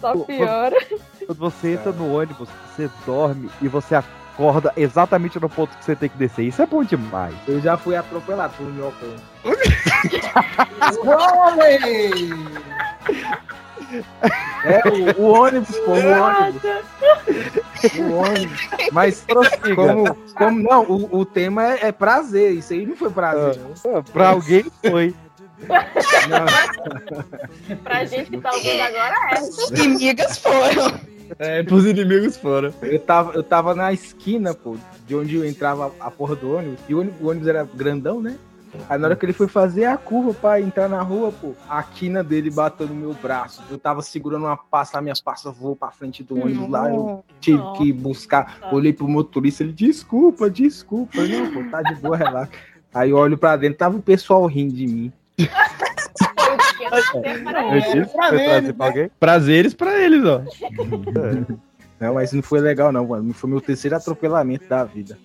[0.00, 0.76] Só piora.
[1.26, 5.94] Quando você entra no ônibus, você dorme e você acorda exatamente no ponto que você
[5.94, 6.42] tem que descer.
[6.42, 7.34] Isso é bom demais.
[7.46, 9.14] Eu já fui atropelado por um minhocão.
[14.64, 16.62] É, o, o ônibus, pô, o ônibus.
[17.98, 18.68] O ônibus.
[18.92, 19.24] Mas
[19.74, 22.52] como, como não, o, o tema é, é prazer.
[22.52, 23.60] Isso aí não foi prazer.
[23.84, 24.02] não.
[24.02, 25.14] Pra alguém foi.
[26.28, 27.76] Não.
[27.84, 29.80] Pra gente que tá ouvindo agora é.
[29.80, 31.00] Inimigas foram.
[31.38, 32.72] É, pros inimigos fora.
[32.82, 34.76] Eu tava, eu tava na esquina, pô,
[35.06, 36.78] de onde eu entrava a porra do ônibus.
[36.88, 38.36] E o ônibus, o ônibus era grandão, né?
[38.88, 41.82] Aí na hora que ele foi fazer a curva pra entrar na rua, pô, a
[41.82, 43.62] quina dele bateu no meu braço.
[43.70, 46.90] Eu tava segurando uma passa, minhas passas voou pra frente do ônibus lá.
[46.90, 48.58] Eu tive que buscar.
[48.72, 51.18] Olhei pro motorista, ele, desculpa, desculpa.
[51.18, 52.52] Eu, Não, pô, tá de boa, relaxa.
[52.92, 55.12] Aí eu olho pra dentro, tava o pessoal rindo de mim.
[55.38, 55.46] Eu
[57.80, 58.72] disse pra pra ver, trazer né?
[58.72, 59.10] pra alguém.
[59.18, 60.42] Prazeres pra eles, ó.
[61.98, 63.32] Não, mas não foi legal, não, mano.
[63.32, 65.18] Foi meu terceiro atropelamento da vida.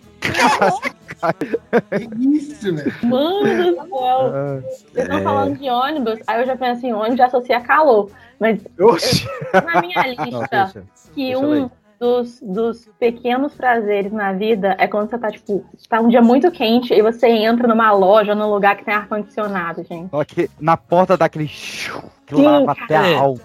[1.20, 2.94] Que isso, velho?
[3.04, 4.32] Mano do céu.
[4.34, 8.10] Ah, Vocês estão falando de ônibus, aí eu já penso em ônibus, já associa calor.
[8.40, 9.28] Mas Oxi!
[9.54, 10.84] na minha Não, lista, deixa.
[11.14, 16.00] que deixa um dos, dos pequenos prazeres na vida é quando você tá, tipo, tá
[16.00, 20.10] um dia muito quente e você entra numa loja, num lugar que tem ar-condicionado, gente.
[20.10, 21.48] Só que na porta dá aquele.
[21.48, 23.42] chiu, Que Sim, lava até a alma.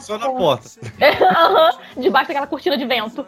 [0.00, 0.68] Só na porta.
[1.02, 3.26] Aham, Debaixo daquela cortina de vento.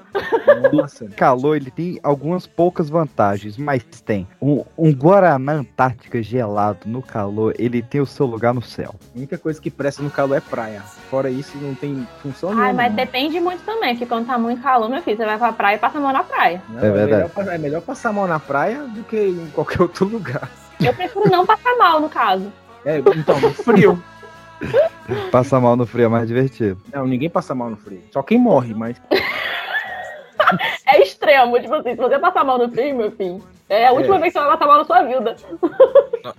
[0.72, 1.06] Nossa.
[1.10, 4.26] calor ele tem algumas poucas vantagens, mas tem.
[4.40, 8.94] Um, um Guaraná Antártica gelado no calor, ele tem o seu lugar no céu.
[9.14, 10.80] A única coisa que presta no calor é praia.
[11.10, 12.72] Fora isso, não tem função Ai, nenhuma.
[12.74, 15.76] mas depende muito também, porque quando tá muito calor, meu filho, você vai pra praia
[15.76, 16.62] e passa a mão na praia.
[16.68, 17.10] Não, É verdade.
[17.12, 20.48] melhor, pa- é melhor passar a mão na praia do que em qualquer outro lugar.
[20.80, 22.52] Eu prefiro não passar mal, no caso.
[22.84, 24.02] É, então, frio.
[25.30, 26.80] Passar mal no frio é mais divertido.
[26.92, 28.02] Não, ninguém passa mal no frio.
[28.12, 29.00] Só quem morre, mas.
[30.86, 34.16] É extremo, tipo assim, se você passar mal no frio, meu filho, é a última
[34.16, 34.20] É.
[34.20, 35.36] vez que você vai passar mal na sua vida.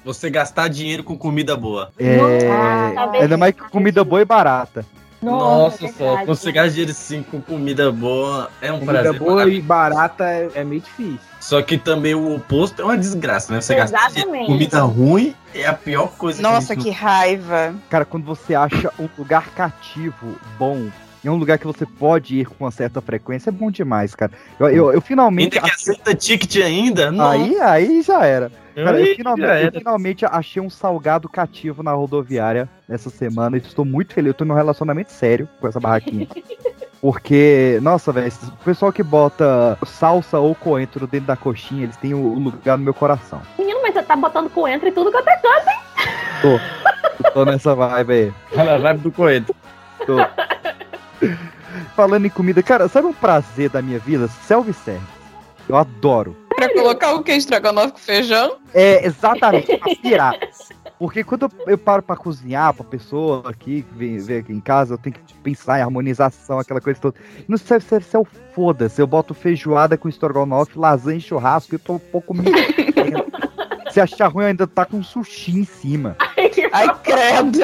[0.06, 1.92] Você gastar dinheiro com comida boa.
[2.00, 4.86] É, Nossa, tá ainda mais comida boa e barata.
[5.22, 5.98] Nossa, é só.
[5.98, 6.26] verdade.
[6.26, 9.20] Quando você gasta dinheiro assim com comida boa, é um Comida prazer.
[9.20, 9.64] boa maravilhoso.
[9.64, 11.20] e barata é, é meio difícil.
[11.40, 13.62] Só que também o oposto é uma desgraça, né?
[13.62, 14.46] Você dinheiro Exatamente.
[14.48, 17.74] comida ruim é a pior coisa Nossa, que que raiva.
[17.90, 20.88] Cara, quando você acha um lugar cativo bom,
[21.28, 24.16] e é um lugar que você pode ir com uma certa frequência, é bom demais,
[24.16, 24.32] cara.
[24.58, 25.58] Eu, eu, eu finalmente.
[25.58, 27.12] Ainda que aceita ticket ainda?
[27.12, 27.30] Não.
[27.30, 28.50] Aí, aí já era.
[28.74, 33.84] Cara, eu, finalmente, eu finalmente achei um salgado cativo na rodoviária essa semana e estou
[33.84, 34.30] muito feliz.
[34.30, 36.30] Eu tô num relacionamento sério com essa barraquinha.
[37.02, 42.14] Porque, nossa, velho, o pessoal que bota salsa ou coentro dentro da coxinha, eles têm
[42.14, 43.42] o, o lugar no meu coração.
[43.60, 45.38] Menino, mas você tá botando coentro e tudo que eu tenho.
[46.42, 46.48] Tô,
[47.26, 48.34] eu tô nessa vibe aí.
[48.54, 49.54] Ela vai do coentro.
[50.06, 50.16] Tô.
[51.96, 54.28] Falando em comida, cara, sabe um prazer da minha vida?
[54.28, 55.06] Self-service.
[55.68, 56.36] Eu adoro.
[56.56, 57.34] Pra colocar o que?
[57.34, 58.58] Estrogonofe com feijão?
[58.74, 60.34] É, exatamente, pra pirar.
[60.98, 64.60] Porque quando eu, eu paro pra cozinhar pra pessoa aqui, que vem, vem aqui em
[64.60, 67.20] casa, eu tenho que pensar em harmonização, aquela coisa toda.
[67.48, 68.26] No self-service é o
[68.56, 69.00] foda-se.
[69.00, 72.46] Eu boto feijoada com estrogonofe, lasanha e churrasco, eu tô um pouco me.
[73.92, 76.16] Se achar ruim, ainda tá com sushi em cima.
[76.72, 77.60] Ai, credo.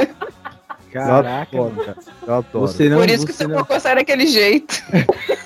[0.93, 1.97] Caraca, eu adoro, cara.
[2.27, 2.67] Eu adoro.
[2.67, 4.83] Você não, Por isso que você, seu não, cocô sai daquele jeito.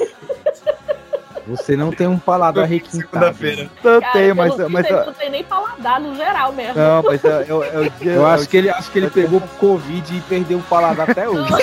[1.48, 3.08] você não tem um paladar requintado.
[3.08, 3.70] Segunda-feira.
[3.84, 6.76] Eu Cara, tenho, mas, pelo mas, visto, ele não tem nem paladar no geral mesmo.
[6.76, 10.22] Não, mas eu, eu, eu, Eu acho que ele, acho que ele pegou Covid e
[10.22, 11.54] perdeu o paladar até hoje.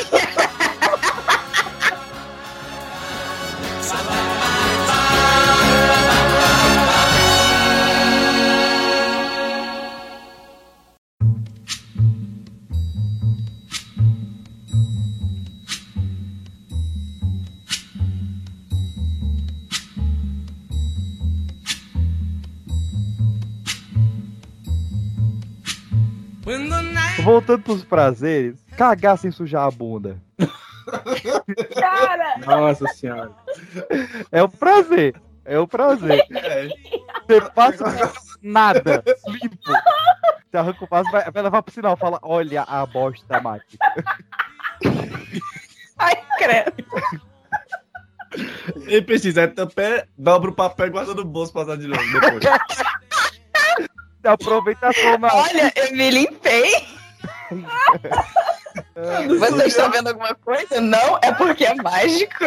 [27.58, 30.20] Pros prazeres, cagar sem sujar a bunda.
[31.74, 33.32] Cara, Nossa senhora.
[34.30, 35.14] É o prazer.
[35.44, 36.24] É o prazer.
[36.30, 36.68] É.
[37.26, 38.12] Você passa
[38.42, 39.56] nada, limpo.
[40.50, 43.76] Você arranca o vaso, vai, vai levar pro sinal, fala, olha a bosta mágica.
[45.98, 46.72] Ai, credo.
[48.86, 52.02] Nem precisa, é tampé, dobra o papel e guarda no bolso pra usar de novo
[52.12, 52.44] depois.
[54.20, 55.28] Você aproveita a toma.
[55.32, 56.72] Olha, eu me limpei.
[59.38, 60.80] Vocês estão vendo alguma coisa?
[60.80, 62.44] Não, é porque é mágico.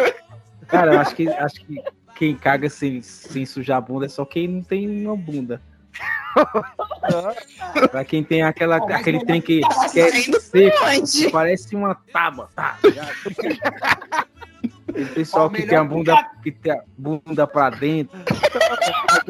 [0.66, 1.82] Cara, eu acho que, acho que
[2.16, 5.62] quem caga sem, sem sujar a bunda é só quem não tem uma bunda.
[7.90, 12.48] pra quem tem aquela, aquele trem que, Tá que é seco, parece uma tábua.
[12.54, 14.28] Tá, ligado?
[14.92, 18.18] Tem pessoal Ó, que tem a bunda, que tem a bunda pra dentro,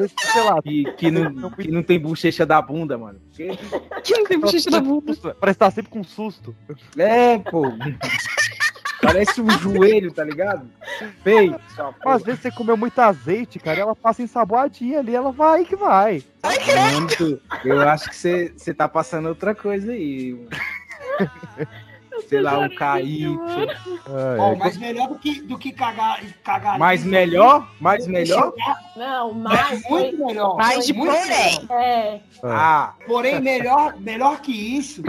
[0.07, 3.19] sei lá, que, que, não, que não tem bochecha da bunda, mano.
[3.33, 3.49] Que-
[4.03, 5.13] Que não tem bochecha da bunda.
[5.39, 6.55] Parece estar sempre com susto.
[6.97, 7.63] É, pô.
[9.01, 10.69] Parece um joelho, tá ligado?
[12.03, 15.75] Mas às vezes você comeu muito azeite, cara, ela passa ensaboadinha ali, ela vai que
[15.75, 16.21] vai.
[16.93, 20.37] Mano, tu- eu acho que você você tá passando outra coisa aí.
[22.27, 23.37] Sei lá, um KY.
[24.39, 27.67] Ó, mas melhor do que, do que cagar, cagar Mais ali, melhor?
[27.79, 28.53] Mais melhor?
[28.95, 29.81] não, mais.
[29.83, 30.55] foi- Muito melhor.
[30.57, 31.27] Mais de muito porém.
[31.29, 31.71] melhor.
[31.81, 35.01] É, Ah, Porém, melhor, melhor que isso.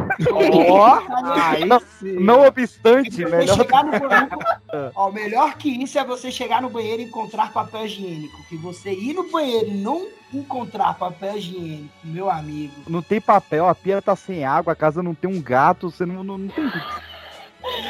[0.68, 1.01] ó.
[1.35, 2.12] Aí Não, sim.
[2.20, 3.57] Não obstante, Você melhor.
[3.57, 4.38] chegar no banheiro,
[4.94, 8.37] ó, melhor que isso é você chegar no banheiro e encontrar papel higiênico.
[8.49, 12.74] Que você ir no banheiro e não encontrar papel higiênico, meu amigo.
[12.88, 16.06] Não tem papel, a pia tá sem água, a casa não tem um gato, você
[16.06, 16.70] não, não, não tem.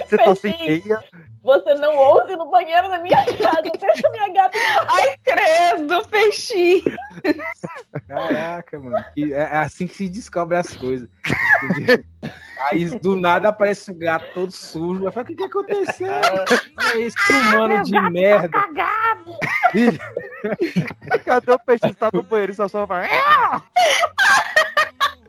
[0.07, 1.03] Você tá sem teia.
[1.42, 4.59] você não ouse no banheiro da minha casa, deixa minha gata.
[4.88, 6.83] Ai, credo, peixinho.
[8.07, 9.05] Caraca, mano.
[9.17, 11.09] E É é assim que se descobre as coisas.
[12.71, 15.05] Aí do nada aparece o gato todo sujo.
[15.05, 16.13] Eu falo, o que, que aconteceu?
[16.13, 18.59] É esse humano de merda.
[21.25, 21.89] Cadê o peixe?
[21.89, 23.09] Você tá no banheiro e só só vai.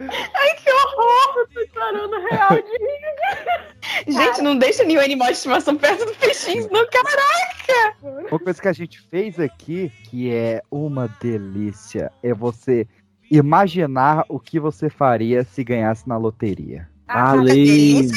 [0.10, 1.48] Ai, que horror.
[1.54, 4.14] Tô chorando real de rir.
[4.14, 7.98] Gente, não deixa nenhum animal de estimação perto do peixinho, não, caraca.
[8.30, 12.88] Uma coisa que a gente fez aqui, que é uma delícia, é você
[13.30, 16.90] imaginar o que você faria se ganhasse na loteria.
[17.08, 18.10] Ali.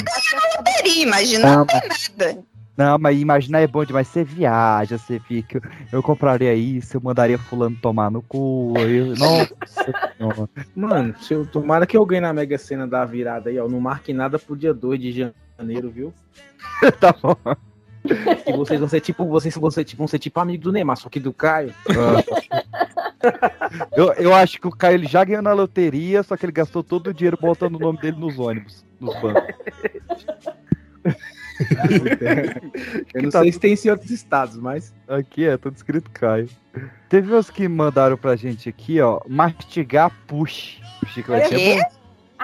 [0.57, 2.45] Loteria, imagina, não Não, tem nada.
[2.77, 4.09] Não, mas imaginar é bom demais.
[4.09, 5.63] Você viaja, você fica.
[5.93, 8.75] Eu compraria isso, eu mandaria fulano tomar no cu.
[8.79, 9.15] Eu...
[9.17, 9.55] Nossa.
[10.75, 13.69] Mano, se eu, tomara que eu ganhe na Mega Sena da virada aí, ó.
[13.69, 16.13] Não marque nada pro dia 2 de janeiro, viu?
[16.99, 17.37] tá bom.
[18.45, 20.97] Que vocês vão ser tipo, vocês vão ser, tipo, vão ser tipo amigo do Neymar,
[20.97, 21.73] só que do Caio.
[23.97, 26.83] Eu, eu acho que o Caio ele já ganhou na loteria, só que ele gastou
[26.83, 29.55] todo o dinheiro botando o nome dele nos ônibus, nos bancos.
[33.15, 34.93] Eu não Tá sei se tem isso em outros estados, mas.
[35.09, 36.49] Aqui é, tudo escrito Caio.
[37.09, 40.81] Teve uns que mandaram pra gente aqui, ó, mastigar push.
[41.03, 41.81] O chiclete é.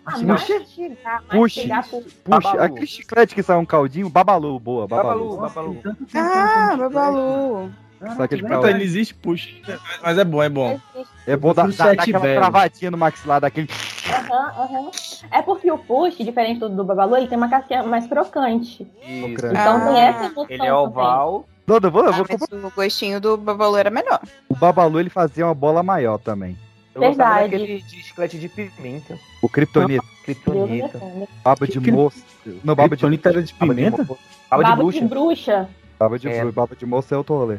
[0.05, 1.37] Ah, mastigar, Puxa.
[1.37, 2.61] mastigar por Puxa, Babalu.
[2.63, 5.37] aquele chiclete que sai um caldinho, babalu, boa, babalu.
[5.37, 5.97] Babalu, Babalu.
[6.15, 7.71] Ah, babalu.
[8.01, 9.61] Sabe aquele Então, existe push.
[10.03, 10.81] Mas é bom, é bom.
[11.27, 12.41] É bom dar, dar, dar aquela velho.
[12.41, 13.69] travadinha no maxilar, daquele...
[14.11, 14.91] Aham, aham.
[15.31, 18.83] É porque o push, diferente do, do babalu, ele tem uma casquinha mais crocante.
[19.07, 19.47] Isso.
[19.47, 20.73] Então Ah, tem essa emoção Ele é também.
[20.73, 21.45] oval.
[21.67, 22.27] Não, eu vou, eu Ah, vou
[22.69, 24.21] o gostinho do babalu era melhor.
[24.49, 26.59] O babalu, ele fazia uma bola maior também.
[26.95, 27.51] Eu Verdade.
[27.53, 29.17] daquele de chiclete de pimenta.
[29.41, 31.01] O Kryptonita, Deus Kryptonita.
[31.45, 32.19] baba de moço.
[32.65, 33.99] Não, baba de Kryptonita era de pimenta?
[33.99, 34.19] moço.
[34.51, 34.99] Baba de Baba bruxa.
[35.01, 35.69] de bruxa.
[35.99, 36.45] Baba de, É.
[36.47, 37.59] baba de moço é outro rolê.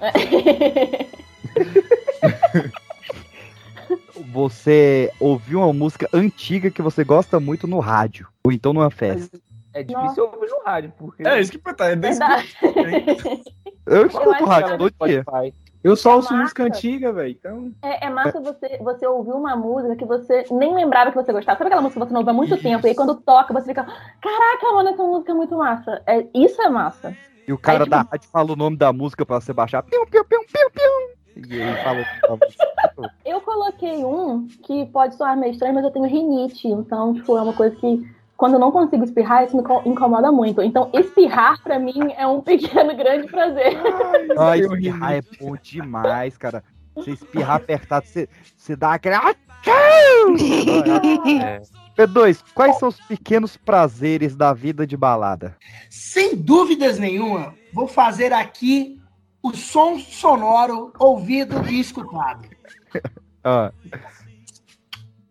[4.32, 8.28] Você ouviu uma música antiga que você gosta muito no rádio.
[8.44, 9.38] Ou então numa festa.
[9.72, 11.26] É difícil ouvir no rádio, porque.
[11.26, 11.86] É isso que tá.
[11.86, 12.56] É bem Verdade.
[13.86, 15.24] Eu escuto rádio todo dia.
[15.82, 16.42] Eu só É ouço massa.
[16.42, 17.30] música antiga, velho.
[17.30, 17.72] Então.
[17.82, 21.56] É, é massa você, você ouvir uma música que você nem lembrava que você gostava.
[21.58, 22.86] Sabe aquela música que você não ouve há muito tempo?
[22.86, 26.02] E aí quando toca, você fica, caraca, mano, essa música é muito massa.
[26.06, 27.16] É, isso é massa.
[27.48, 29.82] E o cara Aí, tipo- da rádio fala o nome da música pra você baixar.
[29.82, 31.19] Piu, piu, piu, piu, piu.
[31.36, 31.70] E ele
[32.28, 33.10] música.
[33.24, 36.68] Eu coloquei um que pode soar meio estranho, mas eu tenho rinite.
[36.68, 40.32] Então, tipo, é uma coisa que quando eu não consigo espirrar, isso me co- incomoda
[40.32, 40.62] muito.
[40.62, 43.78] Então, espirrar pra mim é um pequeno grande prazer.
[44.38, 46.64] Ai, espirrar é bom demais, cara.
[46.94, 49.16] Você espirrar apertado, você, você dá aquele.
[51.42, 51.60] É.
[51.96, 55.56] P2, quais são os pequenos prazeres da vida de balada?
[55.90, 58.99] Sem dúvidas nenhuma, vou fazer aqui
[59.42, 62.48] o som sonoro ouvido e escutado.
[63.42, 63.72] Ah,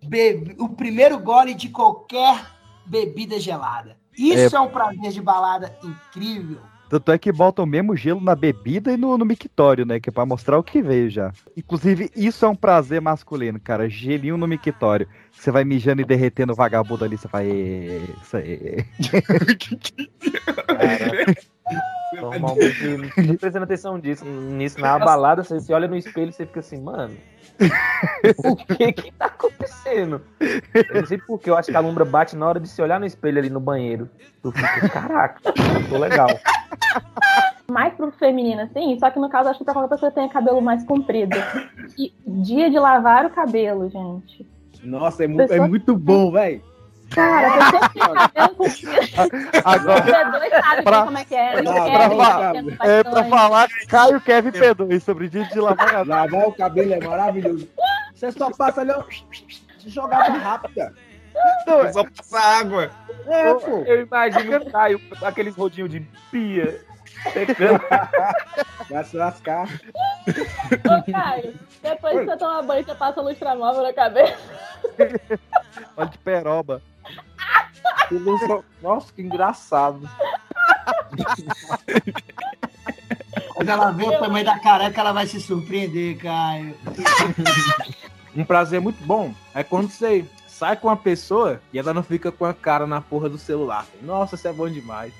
[0.04, 2.46] be- o primeiro gole de qualquer
[2.86, 3.98] bebida gelada.
[4.18, 6.60] Isso é, um prazer de balada incrível.
[6.90, 10.00] Tanto é que botam o mesmo gelo na bebida e no, no mictório, né?
[10.00, 11.32] Que é pra mostrar o que veio já.
[11.56, 13.88] Inclusive, isso é um prazer masculino, cara.
[13.88, 15.08] Gelinho no mictório.
[15.32, 17.46] Você vai mijando e derretendo o vagabundo ali, você vai.
[17.48, 18.86] "Ê, Isso aí.
[22.14, 22.84] Normalmente,
[23.28, 26.60] não prestando atenção disso, nisso, na balada, você, você olha no espelho e você fica
[26.60, 27.16] assim, mano.
[28.46, 30.22] O que que tá acontecendo?
[30.40, 33.00] Eu não sei porquê, eu acho que a lombra bate na hora de se olhar
[33.00, 34.10] no espelho ali no banheiro.
[34.42, 35.42] Tu fica, caraca,
[35.90, 36.30] tô legal.
[37.70, 40.30] mais pro feminino, assim, só que no caso acho que pra qualquer pessoa que tenha
[40.30, 41.36] cabelo mais comprido.
[41.98, 44.48] E dia de lavar o cabelo, gente.
[44.84, 46.62] Nossa, é, mu- Pessoa- é muito bom, velho.
[47.10, 49.09] Cara, você sempre tem cabelo comprido.
[49.66, 51.62] Agora, P2 sabe pra- como é que é.
[51.62, 56.10] pra- Kevin, pra- Kevin, é pra falar Caio Kevin P2 sobre dia de lavar cabelo.
[56.10, 57.68] Lavar o cabelo é maravilhoso.
[58.14, 59.04] Você só passa ali, ó,
[59.88, 60.94] jogada rápida.
[61.68, 62.92] É só passar água.
[63.28, 63.84] É, pô.
[63.86, 66.02] Eu imagino o Caio, aqueles rodinhos de
[66.32, 66.82] pia,
[67.32, 67.80] secando.
[68.90, 69.68] Vai se lascar.
[69.68, 74.36] Ô, Caio, depois que você toma banho, você passa lustramóvel na cabeça.
[75.96, 76.82] Olha de peroba.
[78.82, 80.10] Nossa, que engraçado.
[83.54, 86.76] Quando ela vê o tamanho da careca, ela vai se surpreender, Caio.
[88.36, 92.34] Um prazer muito bom é quando você sai com uma pessoa e ela não fica
[92.34, 93.86] com a cara na porra do celular.
[94.02, 95.14] Nossa, isso é bom demais.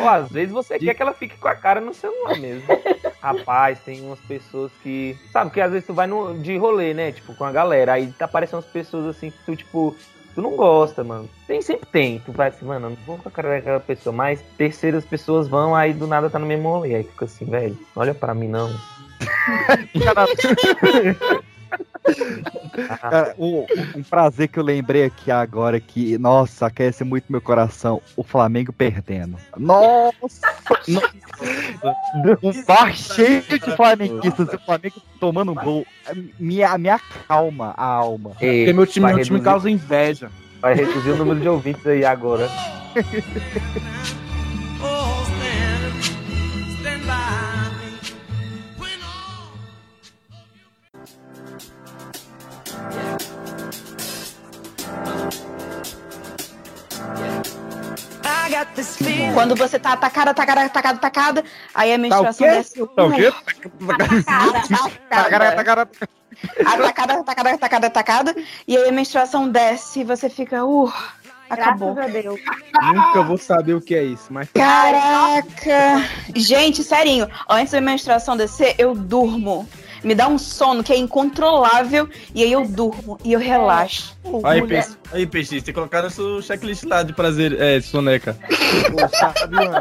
[0.00, 2.68] Ou às vezes você quer que ela fique com a cara no celular mesmo.
[3.20, 5.18] Rapaz, tem umas pessoas que.
[5.32, 7.10] Sabe que às vezes tu vai no, de rolê, né?
[7.10, 7.94] Tipo, com a galera.
[7.94, 9.96] Aí tá aparecendo umas pessoas assim que tu, tipo,
[10.34, 11.28] tu não gosta, mano.
[11.46, 12.18] Tem, sempre tem.
[12.20, 14.14] Tu vai assim, mano, eu não vou com a cara daquela pessoa.
[14.14, 16.94] Mas terceiras pessoas vão, aí do nada tá no mesmo rolê.
[16.94, 18.70] Aí fica assim, velho, olha pra mim não.
[23.00, 28.00] Cara, um, um prazer que eu lembrei aqui agora que, nossa, aquece muito meu coração.
[28.16, 29.36] O Flamengo perdendo.
[29.56, 30.48] Nossa!
[32.42, 35.86] um bar cheio de flamenguistas e o Flamengo tomando um gol.
[36.38, 38.32] Me, me acalma a alma.
[38.40, 40.30] Ei, Porque meu time, meu time reduzir- causa inveja.
[40.60, 42.48] Vai reduzir o número de ouvintes aí agora.
[59.40, 62.54] Quando você tá atacada, atacada, atacada, atacada, aí a menstruação quê?
[62.54, 62.86] desce.
[62.88, 63.32] Tá o quê?
[65.08, 65.90] Atacada, atacada.
[66.66, 68.36] Atacada, atacada, atacada, atacada.
[68.68, 70.92] E aí a menstruação desce e você fica, uh,
[71.48, 71.94] acabou.
[71.94, 72.40] Graças a Deus.
[72.94, 76.06] Nunca vou saber o que é isso, mas Caraca!
[76.36, 79.66] Gente, serinho, antes da menstruação descer, eu durmo.
[80.02, 84.16] Me dá um sono que é incontrolável e aí eu durmo e eu relaxo.
[84.44, 84.66] Aí, Mulher.
[84.66, 88.36] peixe, aí, peixe, tem que colocar no seu checklist lá de prazer, é, soneca.
[88.90, 89.80] Pô, sabe, uma,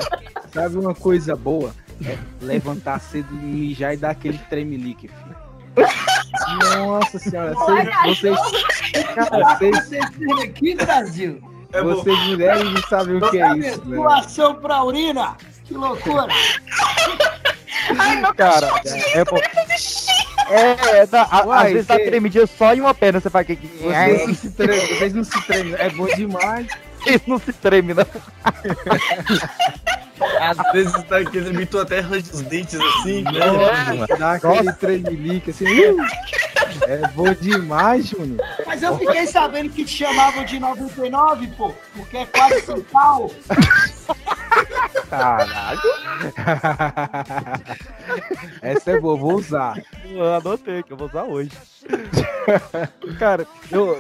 [0.54, 1.74] sabe uma coisa boa?
[2.06, 5.40] É levantar cedo e mijar e dar aquele tremelique, filho.
[6.78, 8.38] Nossa senhora, vocês, vocês,
[9.16, 11.42] cara, vocês, Acontecendo aqui no Brasil.
[11.72, 11.96] É bom.
[11.96, 14.02] vocês mulheres não sabem o que é isso, velho.
[14.02, 15.38] Doação pra urina.
[15.66, 16.28] Que loucura.
[18.36, 18.70] Cara,
[19.14, 19.38] é bom.
[20.50, 23.56] É, dá- a- Uai, às vezes dá tremidinha só em uma perna, você faz que
[23.56, 25.76] Vocês não se tremem, vocês não se tremem.
[25.78, 26.68] É bom demais.
[27.08, 28.06] Isso não se treme, não.
[30.42, 33.22] Às vezes tá aqui, você imitou até range os dentes assim.
[33.24, 33.32] né?
[34.18, 35.66] Dá aquele tremelique assim.
[35.66, 35.98] uh,
[36.88, 38.46] É bom demais, Júnior.
[38.66, 41.74] Mas eu fiquei sabendo que te chamavam de 99, pô.
[41.96, 43.34] Porque é quase São Paulo.
[45.10, 45.80] Caralho.
[48.62, 49.82] Essa é boa, vou usar.
[50.06, 51.52] Eu anotei que eu vou usar hoje.
[53.20, 53.98] Cara, eu.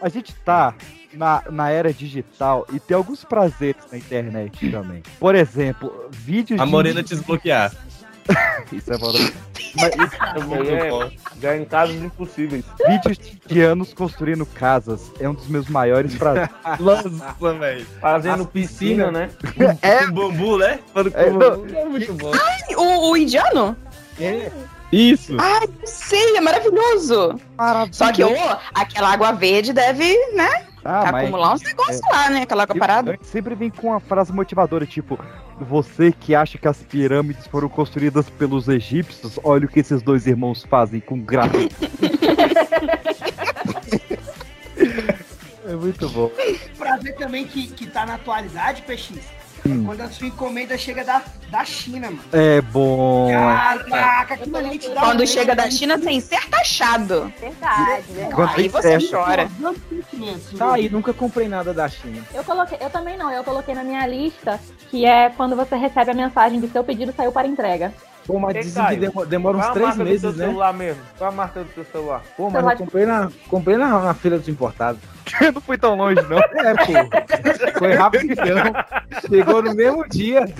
[0.00, 0.74] A gente tá
[1.12, 5.02] na, na era digital e tem alguns prazeres na internet também.
[5.18, 6.70] Por exemplo, vídeos A de.
[6.70, 7.72] morena te desbloquear.
[8.72, 9.18] Isso é foda.
[9.76, 11.10] Mas, Aí é
[11.40, 12.64] ganhar em casos impossíveis.
[12.86, 16.50] vídeos de indianos construindo casas é um dos meus maiores prazeres.
[16.80, 17.08] Nossa,
[17.58, 17.86] velho.
[18.00, 19.30] Fazendo piscina, né?
[19.82, 20.78] É, Um bambu, né?
[21.14, 22.32] é, não, É muito bom.
[22.76, 23.76] O, o indiano?
[24.92, 25.36] Isso.
[25.40, 27.40] Ai, sei, é maravilhoso.
[27.56, 27.94] maravilhoso.
[27.98, 28.30] Só que ô,
[28.74, 32.42] aquela água verde deve, né, Ah, mas- acumular uns negócios lá, né?
[32.42, 33.18] Aquela água parada.
[33.22, 35.18] Sempre vem com uma frase motivadora, tipo,
[35.58, 40.26] você que acha que as pirâmides foram construídas pelos egípcios, olha o que esses dois
[40.26, 41.52] irmãos fazem com graça.
[45.66, 46.30] é muito bom.
[46.76, 49.12] Prazer também que, que tá na atualidade, PX.
[49.66, 49.84] Hum.
[49.86, 52.22] Quando a sua encomenda chega da, da China, mano.
[52.32, 53.30] É bom.
[53.30, 57.32] Caraca, aquilo ali te dá Quando chega da China sem ser taxado.
[57.40, 58.34] Verdade, verdade.
[58.34, 59.48] Quando Aí tem você chora.
[60.58, 62.22] Tá aí, nunca comprei nada da China.
[62.34, 64.60] Eu coloquei, eu também não, eu coloquei na minha lista,
[64.90, 67.92] que é quando você recebe a mensagem de seu pedido saiu para entrega.
[68.26, 70.32] Pô, mas dizem que Caio, demo- demora uns Qual a três marca do meses, teu
[70.32, 70.46] né?
[70.46, 71.02] celular mesmo?
[71.18, 72.22] Qual a marca do teu celular?
[72.36, 75.00] Pô, mas Celular eu de- comprei na, comprei na, na feira dos importados.
[75.40, 76.38] Eu não fui tão longe, não.
[76.64, 77.78] É, pô.
[77.78, 78.56] Foi rapidão.
[79.28, 80.44] Chegou no mesmo dia.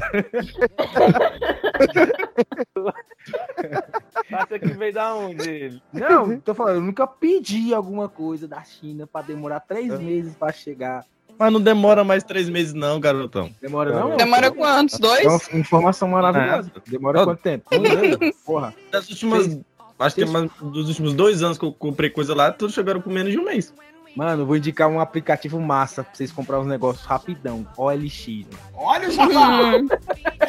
[4.32, 5.82] Acha que veio da onde ele?
[5.92, 10.52] Não, tô falando, eu nunca pedi alguma coisa da China pra demorar três meses pra
[10.52, 11.04] chegar.
[11.38, 13.50] Mas não demora mais três meses, não, garotão.
[13.60, 14.16] Demora não?
[14.16, 14.94] Demora quantos?
[14.96, 15.48] É Dois?
[15.48, 16.70] uma informação maravilhosa.
[16.86, 17.24] Demora Ah.
[17.24, 17.68] quanto tempo?
[17.72, 18.32] Um?
[18.46, 18.74] Porra.
[18.90, 19.58] Das últimas.
[19.98, 23.00] Acho que é mais dos últimos dois anos que eu comprei coisa lá, todos chegaram
[23.00, 23.72] com menos de um mês.
[24.16, 27.66] Mano, vou indicar um aplicativo massa pra vocês comprarem uns negócios rapidão.
[27.76, 28.46] OLX.
[28.74, 29.88] Olha o safado.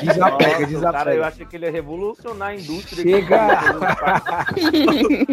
[0.01, 1.27] Desapega, Nossa, cara, eu desapega.
[1.27, 3.01] achei que ele ia revolucionar a indústria.
[3.01, 3.47] Chega.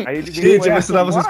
[0.07, 1.26] Aí ele Gente, eu vou ensinar vocês.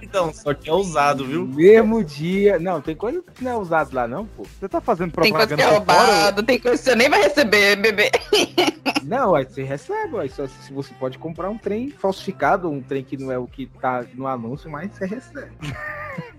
[0.00, 1.46] Então, só que é usado, viu?
[1.46, 2.58] Mesmo dia.
[2.58, 4.44] Não, tem coisa que não é usado lá, não, pô.
[4.44, 7.22] Você tá fazendo Tem coisa que é propaganda roubado, tem coisa que você nem vai
[7.22, 8.10] receber, bebê.
[9.02, 13.04] Não, aí você recebe, aí só se você pode comprar um trem falsificado, um trem
[13.04, 15.52] que não é o que tá no anúncio, mas você recebe.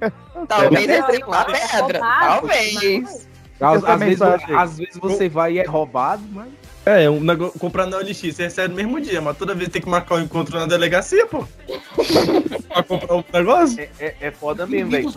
[0.48, 1.26] Talvez É.
[1.26, 2.00] uma pedra.
[2.00, 3.28] Talvez.
[3.60, 4.56] Às, às vezes, mensagem.
[4.56, 6.50] às vezes você vai e é roubado, mas.
[6.86, 9.82] É, um negócio, comprar na OLX, você recebe no mesmo dia, mas toda vez tem
[9.82, 11.44] que marcar um encontro na delegacia, pô.
[12.68, 13.80] pra comprar um negócio.
[13.80, 15.12] É, é, é foda mesmo, velho.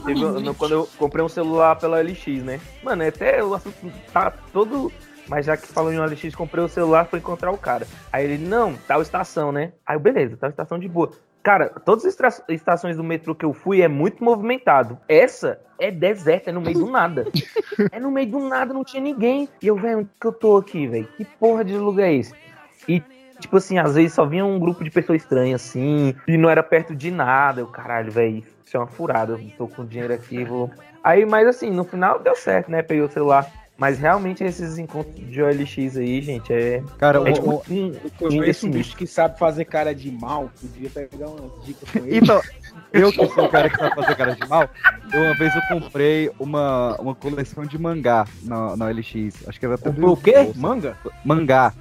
[0.55, 2.59] Quando eu comprei um celular pela LX, né?
[2.83, 3.77] Mano, é até o assunto
[4.13, 4.91] tá todo.
[5.27, 7.87] Mas já que falou em OLX, comprei o celular foi encontrar o cara.
[8.11, 9.73] Aí ele, não, tal estação, né?
[9.85, 11.11] Aí eu, beleza, tal estação de boa.
[11.43, 14.99] Cara, todas as estações do metrô que eu fui é muito movimentado.
[15.09, 17.27] Essa é deserta, é no meio do nada.
[17.93, 19.49] é no meio do nada, não tinha ninguém.
[19.63, 21.09] E eu, velho, onde que eu tô aqui, velho?
[21.17, 22.35] Que porra de lugar é esse?
[22.89, 23.03] E
[23.39, 26.63] Tipo assim, às vezes só vinha um grupo de pessoas estranhas, assim, e não era
[26.63, 27.61] perto de nada.
[27.61, 29.33] Eu, caralho, velho, isso é uma furada.
[29.33, 30.71] Eu tô com dinheiro aqui, vou.
[31.03, 32.83] Aí, mas assim, no final deu certo, né?
[32.83, 33.49] Peguei o celular.
[33.79, 36.83] Mas realmente esses encontros de OLX aí, gente, é.
[36.99, 40.11] Cara, É o- tipo o- um, Eu conheço um bicho que sabe fazer cara de
[40.11, 40.51] mal.
[40.61, 42.19] Podia pegar umas dicas com ele.
[42.19, 42.43] Então,
[42.93, 44.69] eu que sou o cara que sabe fazer cara de mal,
[45.13, 49.47] eu, uma vez eu comprei uma, uma coleção de mangá na, na LX.
[49.47, 50.33] Acho que era até o quê?
[50.43, 50.59] bolso.
[50.61, 50.99] Manga?
[51.25, 51.73] Mangá.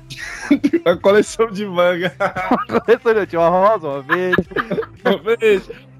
[0.86, 2.14] A coleção de manga.
[2.86, 4.48] coleção de tinha uma rosa, uma verde.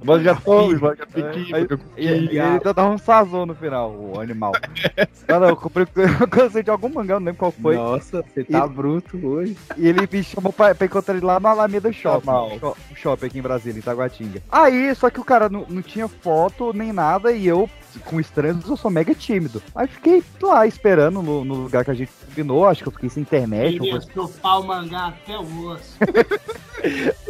[0.04, 1.08] Manga Pink, manga
[1.54, 1.68] Aí-
[1.98, 4.52] E, e ele ainda dava um sazon no final, o animal.
[5.28, 5.86] Não, não, eu comprei
[6.18, 7.76] uma coleção de algum mangá, não lembro qual foi.
[7.76, 9.58] Nossa, você tá E- bruto hoje.
[9.76, 12.60] E ele me chamou pra, pra encontrar ele lá no Alameda Shopping.
[12.60, 14.42] Sho- shopping aqui em Brasília, em Itaguatinga.
[14.50, 17.70] Aí, só que o cara não, não tinha foto nem nada e eu,
[18.06, 19.62] com estranhos, eu sou mega tímido.
[19.76, 23.10] Aí fiquei lá esperando no, no lugar que a gente combinou, acho que eu fiquei
[23.10, 23.78] sem internet.
[23.80, 25.98] Queria estufar o mangá até o osso.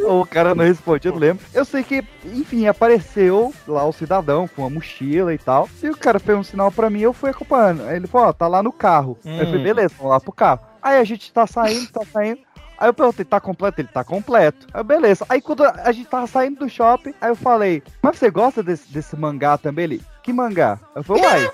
[0.00, 1.42] O cara não respondia, não lembro.
[1.54, 5.68] Eu sei que, enfim, apareceu lá o cidadão com uma mochila e tal.
[5.82, 7.84] E o cara fez um sinal pra mim eu fui acompanhando.
[7.86, 9.18] Aí ele falou, ó, tá lá no carro.
[9.24, 9.64] Aí eu falei, Hum.
[9.64, 10.60] beleza, vamos lá pro carro.
[10.82, 12.40] Aí a gente tá saindo, tá saindo.
[12.78, 13.80] Aí eu perguntei, tá completo?
[13.80, 14.66] Ele tá completo.
[14.72, 15.26] Aí beleza.
[15.28, 18.90] Aí quando a gente tava saindo do shopping, aí eu falei, mas você gosta desse,
[18.92, 19.84] desse mangá também?
[19.84, 20.78] Ele, que mangá?
[20.94, 21.50] Eu falei, uai.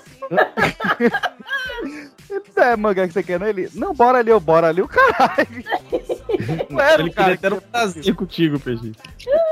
[2.29, 3.47] Ele, é mangá que você quer, não?
[3.47, 5.63] Ele, não, bora ali, eu bora ali, o caralho.
[6.69, 8.91] Não era Ele cara queria ter um prazer contigo, PG.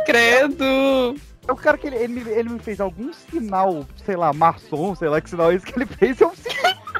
[0.05, 1.15] Credo.
[1.47, 4.95] É o cara que ele, ele, me- ele me fez algum sinal, sei lá, maçom,
[4.95, 6.19] sei lá que sinal é esse que ele fez.
[6.21, 6.31] Eu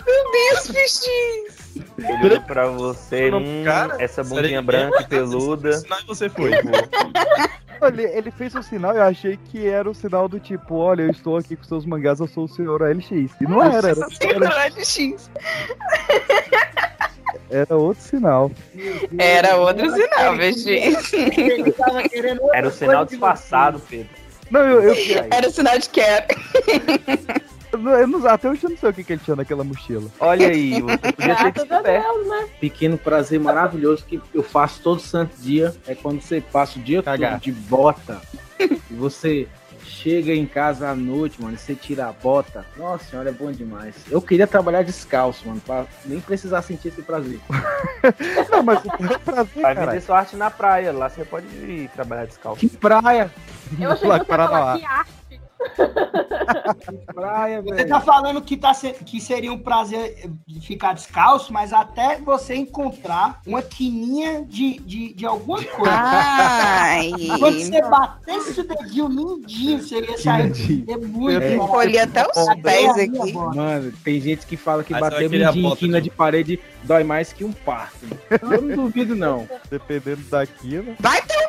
[0.06, 1.54] Meu Deus, bichinho.
[1.98, 5.74] Ele olhou pra você, hum, cara, essa bundinha branca e peluda.
[5.74, 6.52] Senão você foi.
[7.88, 11.04] ele, ele fez um sinal e eu achei que era o sinal do tipo, olha,
[11.04, 13.12] eu estou aqui com seus mangás, eu sou o senhor LX.
[13.12, 15.30] E não era, era, era, LX.
[17.50, 18.52] era outro sinal.
[19.18, 20.46] Era outro sinal, outra
[22.54, 24.23] Era o sinal disfarçado, Pedro.
[24.54, 24.96] Não, eu, eu,
[25.34, 26.26] Era o sinal de quero.
[27.74, 30.08] eu não- até hoje eu não sei o que, que ele tinha naquela mochila.
[30.20, 32.24] Olha aí, você podia ter descoberto.
[32.28, 32.48] Né?
[32.60, 37.02] Pequeno prazer maravilhoso que eu faço todo santo dia é quando você passa o dia
[37.02, 37.32] Cagar.
[37.34, 38.22] todo de bota
[38.60, 39.48] e você
[39.94, 42.66] chega em casa à noite, mano, e você tira a bota.
[42.76, 43.96] Nossa senhora, é bom demais.
[44.10, 47.40] Eu queria trabalhar descalço, mano, pra nem precisar sentir esse prazer.
[48.52, 49.92] Não, mas é um prazer, Vai cara.
[49.92, 52.60] vender sua arte na praia, lá você pode ir trabalhar descalço.
[52.60, 53.32] Que praia!
[53.80, 55.12] Eu achei que você falar que arte.
[57.14, 58.72] Praia, Você tá falando que, tá
[59.06, 65.14] que seria um prazer de ficar descalço, mas até você encontrar uma quininha de, de,
[65.14, 65.92] de alguma coisa.
[65.94, 67.12] Ai.
[67.40, 71.42] Quando você batesse o dedinho mindinho, você ia arrepender muito.
[71.42, 71.58] É.
[71.58, 71.68] cara.
[71.70, 73.34] Colhi até os Até pés aqui.
[73.34, 76.60] Mano, tem gente que fala que bater querer a mindinho em quina de- de parede
[76.84, 78.06] dói mais que um parto.
[78.42, 79.48] Eu não duvido, não.
[79.70, 80.96] Dependendo daquilo.
[81.00, 81.43] Vai ter!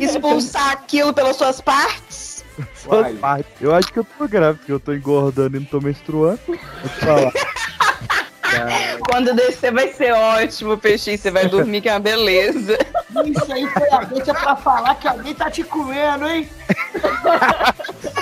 [0.00, 2.44] Expulsar aquilo pelas suas partes.
[2.74, 3.52] Suas partes.
[3.60, 6.40] Eu acho que eu tô grávida, porque eu tô engordando e não tô menstruando.
[6.46, 7.32] Vou te falar.
[9.10, 11.18] Quando descer vai ser ótimo, peixinho.
[11.18, 12.78] Você vai dormir que é uma beleza.
[13.24, 16.48] Isso aí foi a deixa pra falar que alguém tá te comendo, hein?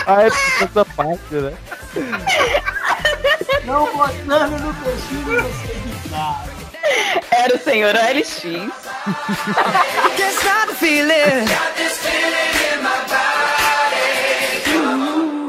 [0.07, 1.53] Ah, é essa parte, né?
[3.65, 6.52] Não botando no peixinho você de cara.
[7.31, 8.43] Era o senhor OLX.
[10.79, 11.47] Feeling.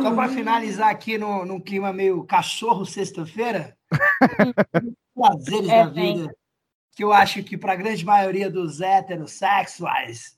[0.04, 3.76] Só pra finalizar aqui no, num clima meio cachorro sexta-feira,
[5.16, 6.18] prazeres É, da tem.
[6.18, 6.36] vida,
[6.96, 10.38] que eu acho que pra grande maioria dos heterossexuais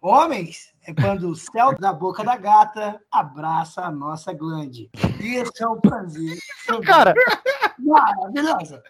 [0.00, 4.90] homens é quando o céu da boca da gata abraça a nossa glande.
[5.20, 6.38] Isso é um prazer.
[6.84, 7.14] Cara,
[7.78, 8.82] Maravilhosa.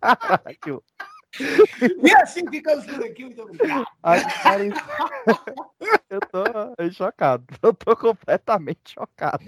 [0.00, 0.82] caralho.
[2.02, 3.24] E assim ficamos por aqui.
[3.24, 3.86] Muito obrigado.
[4.02, 4.64] Ai, cara,
[6.10, 6.44] eu tô
[6.92, 7.44] chocado.
[7.62, 9.44] Eu tô completamente chocado.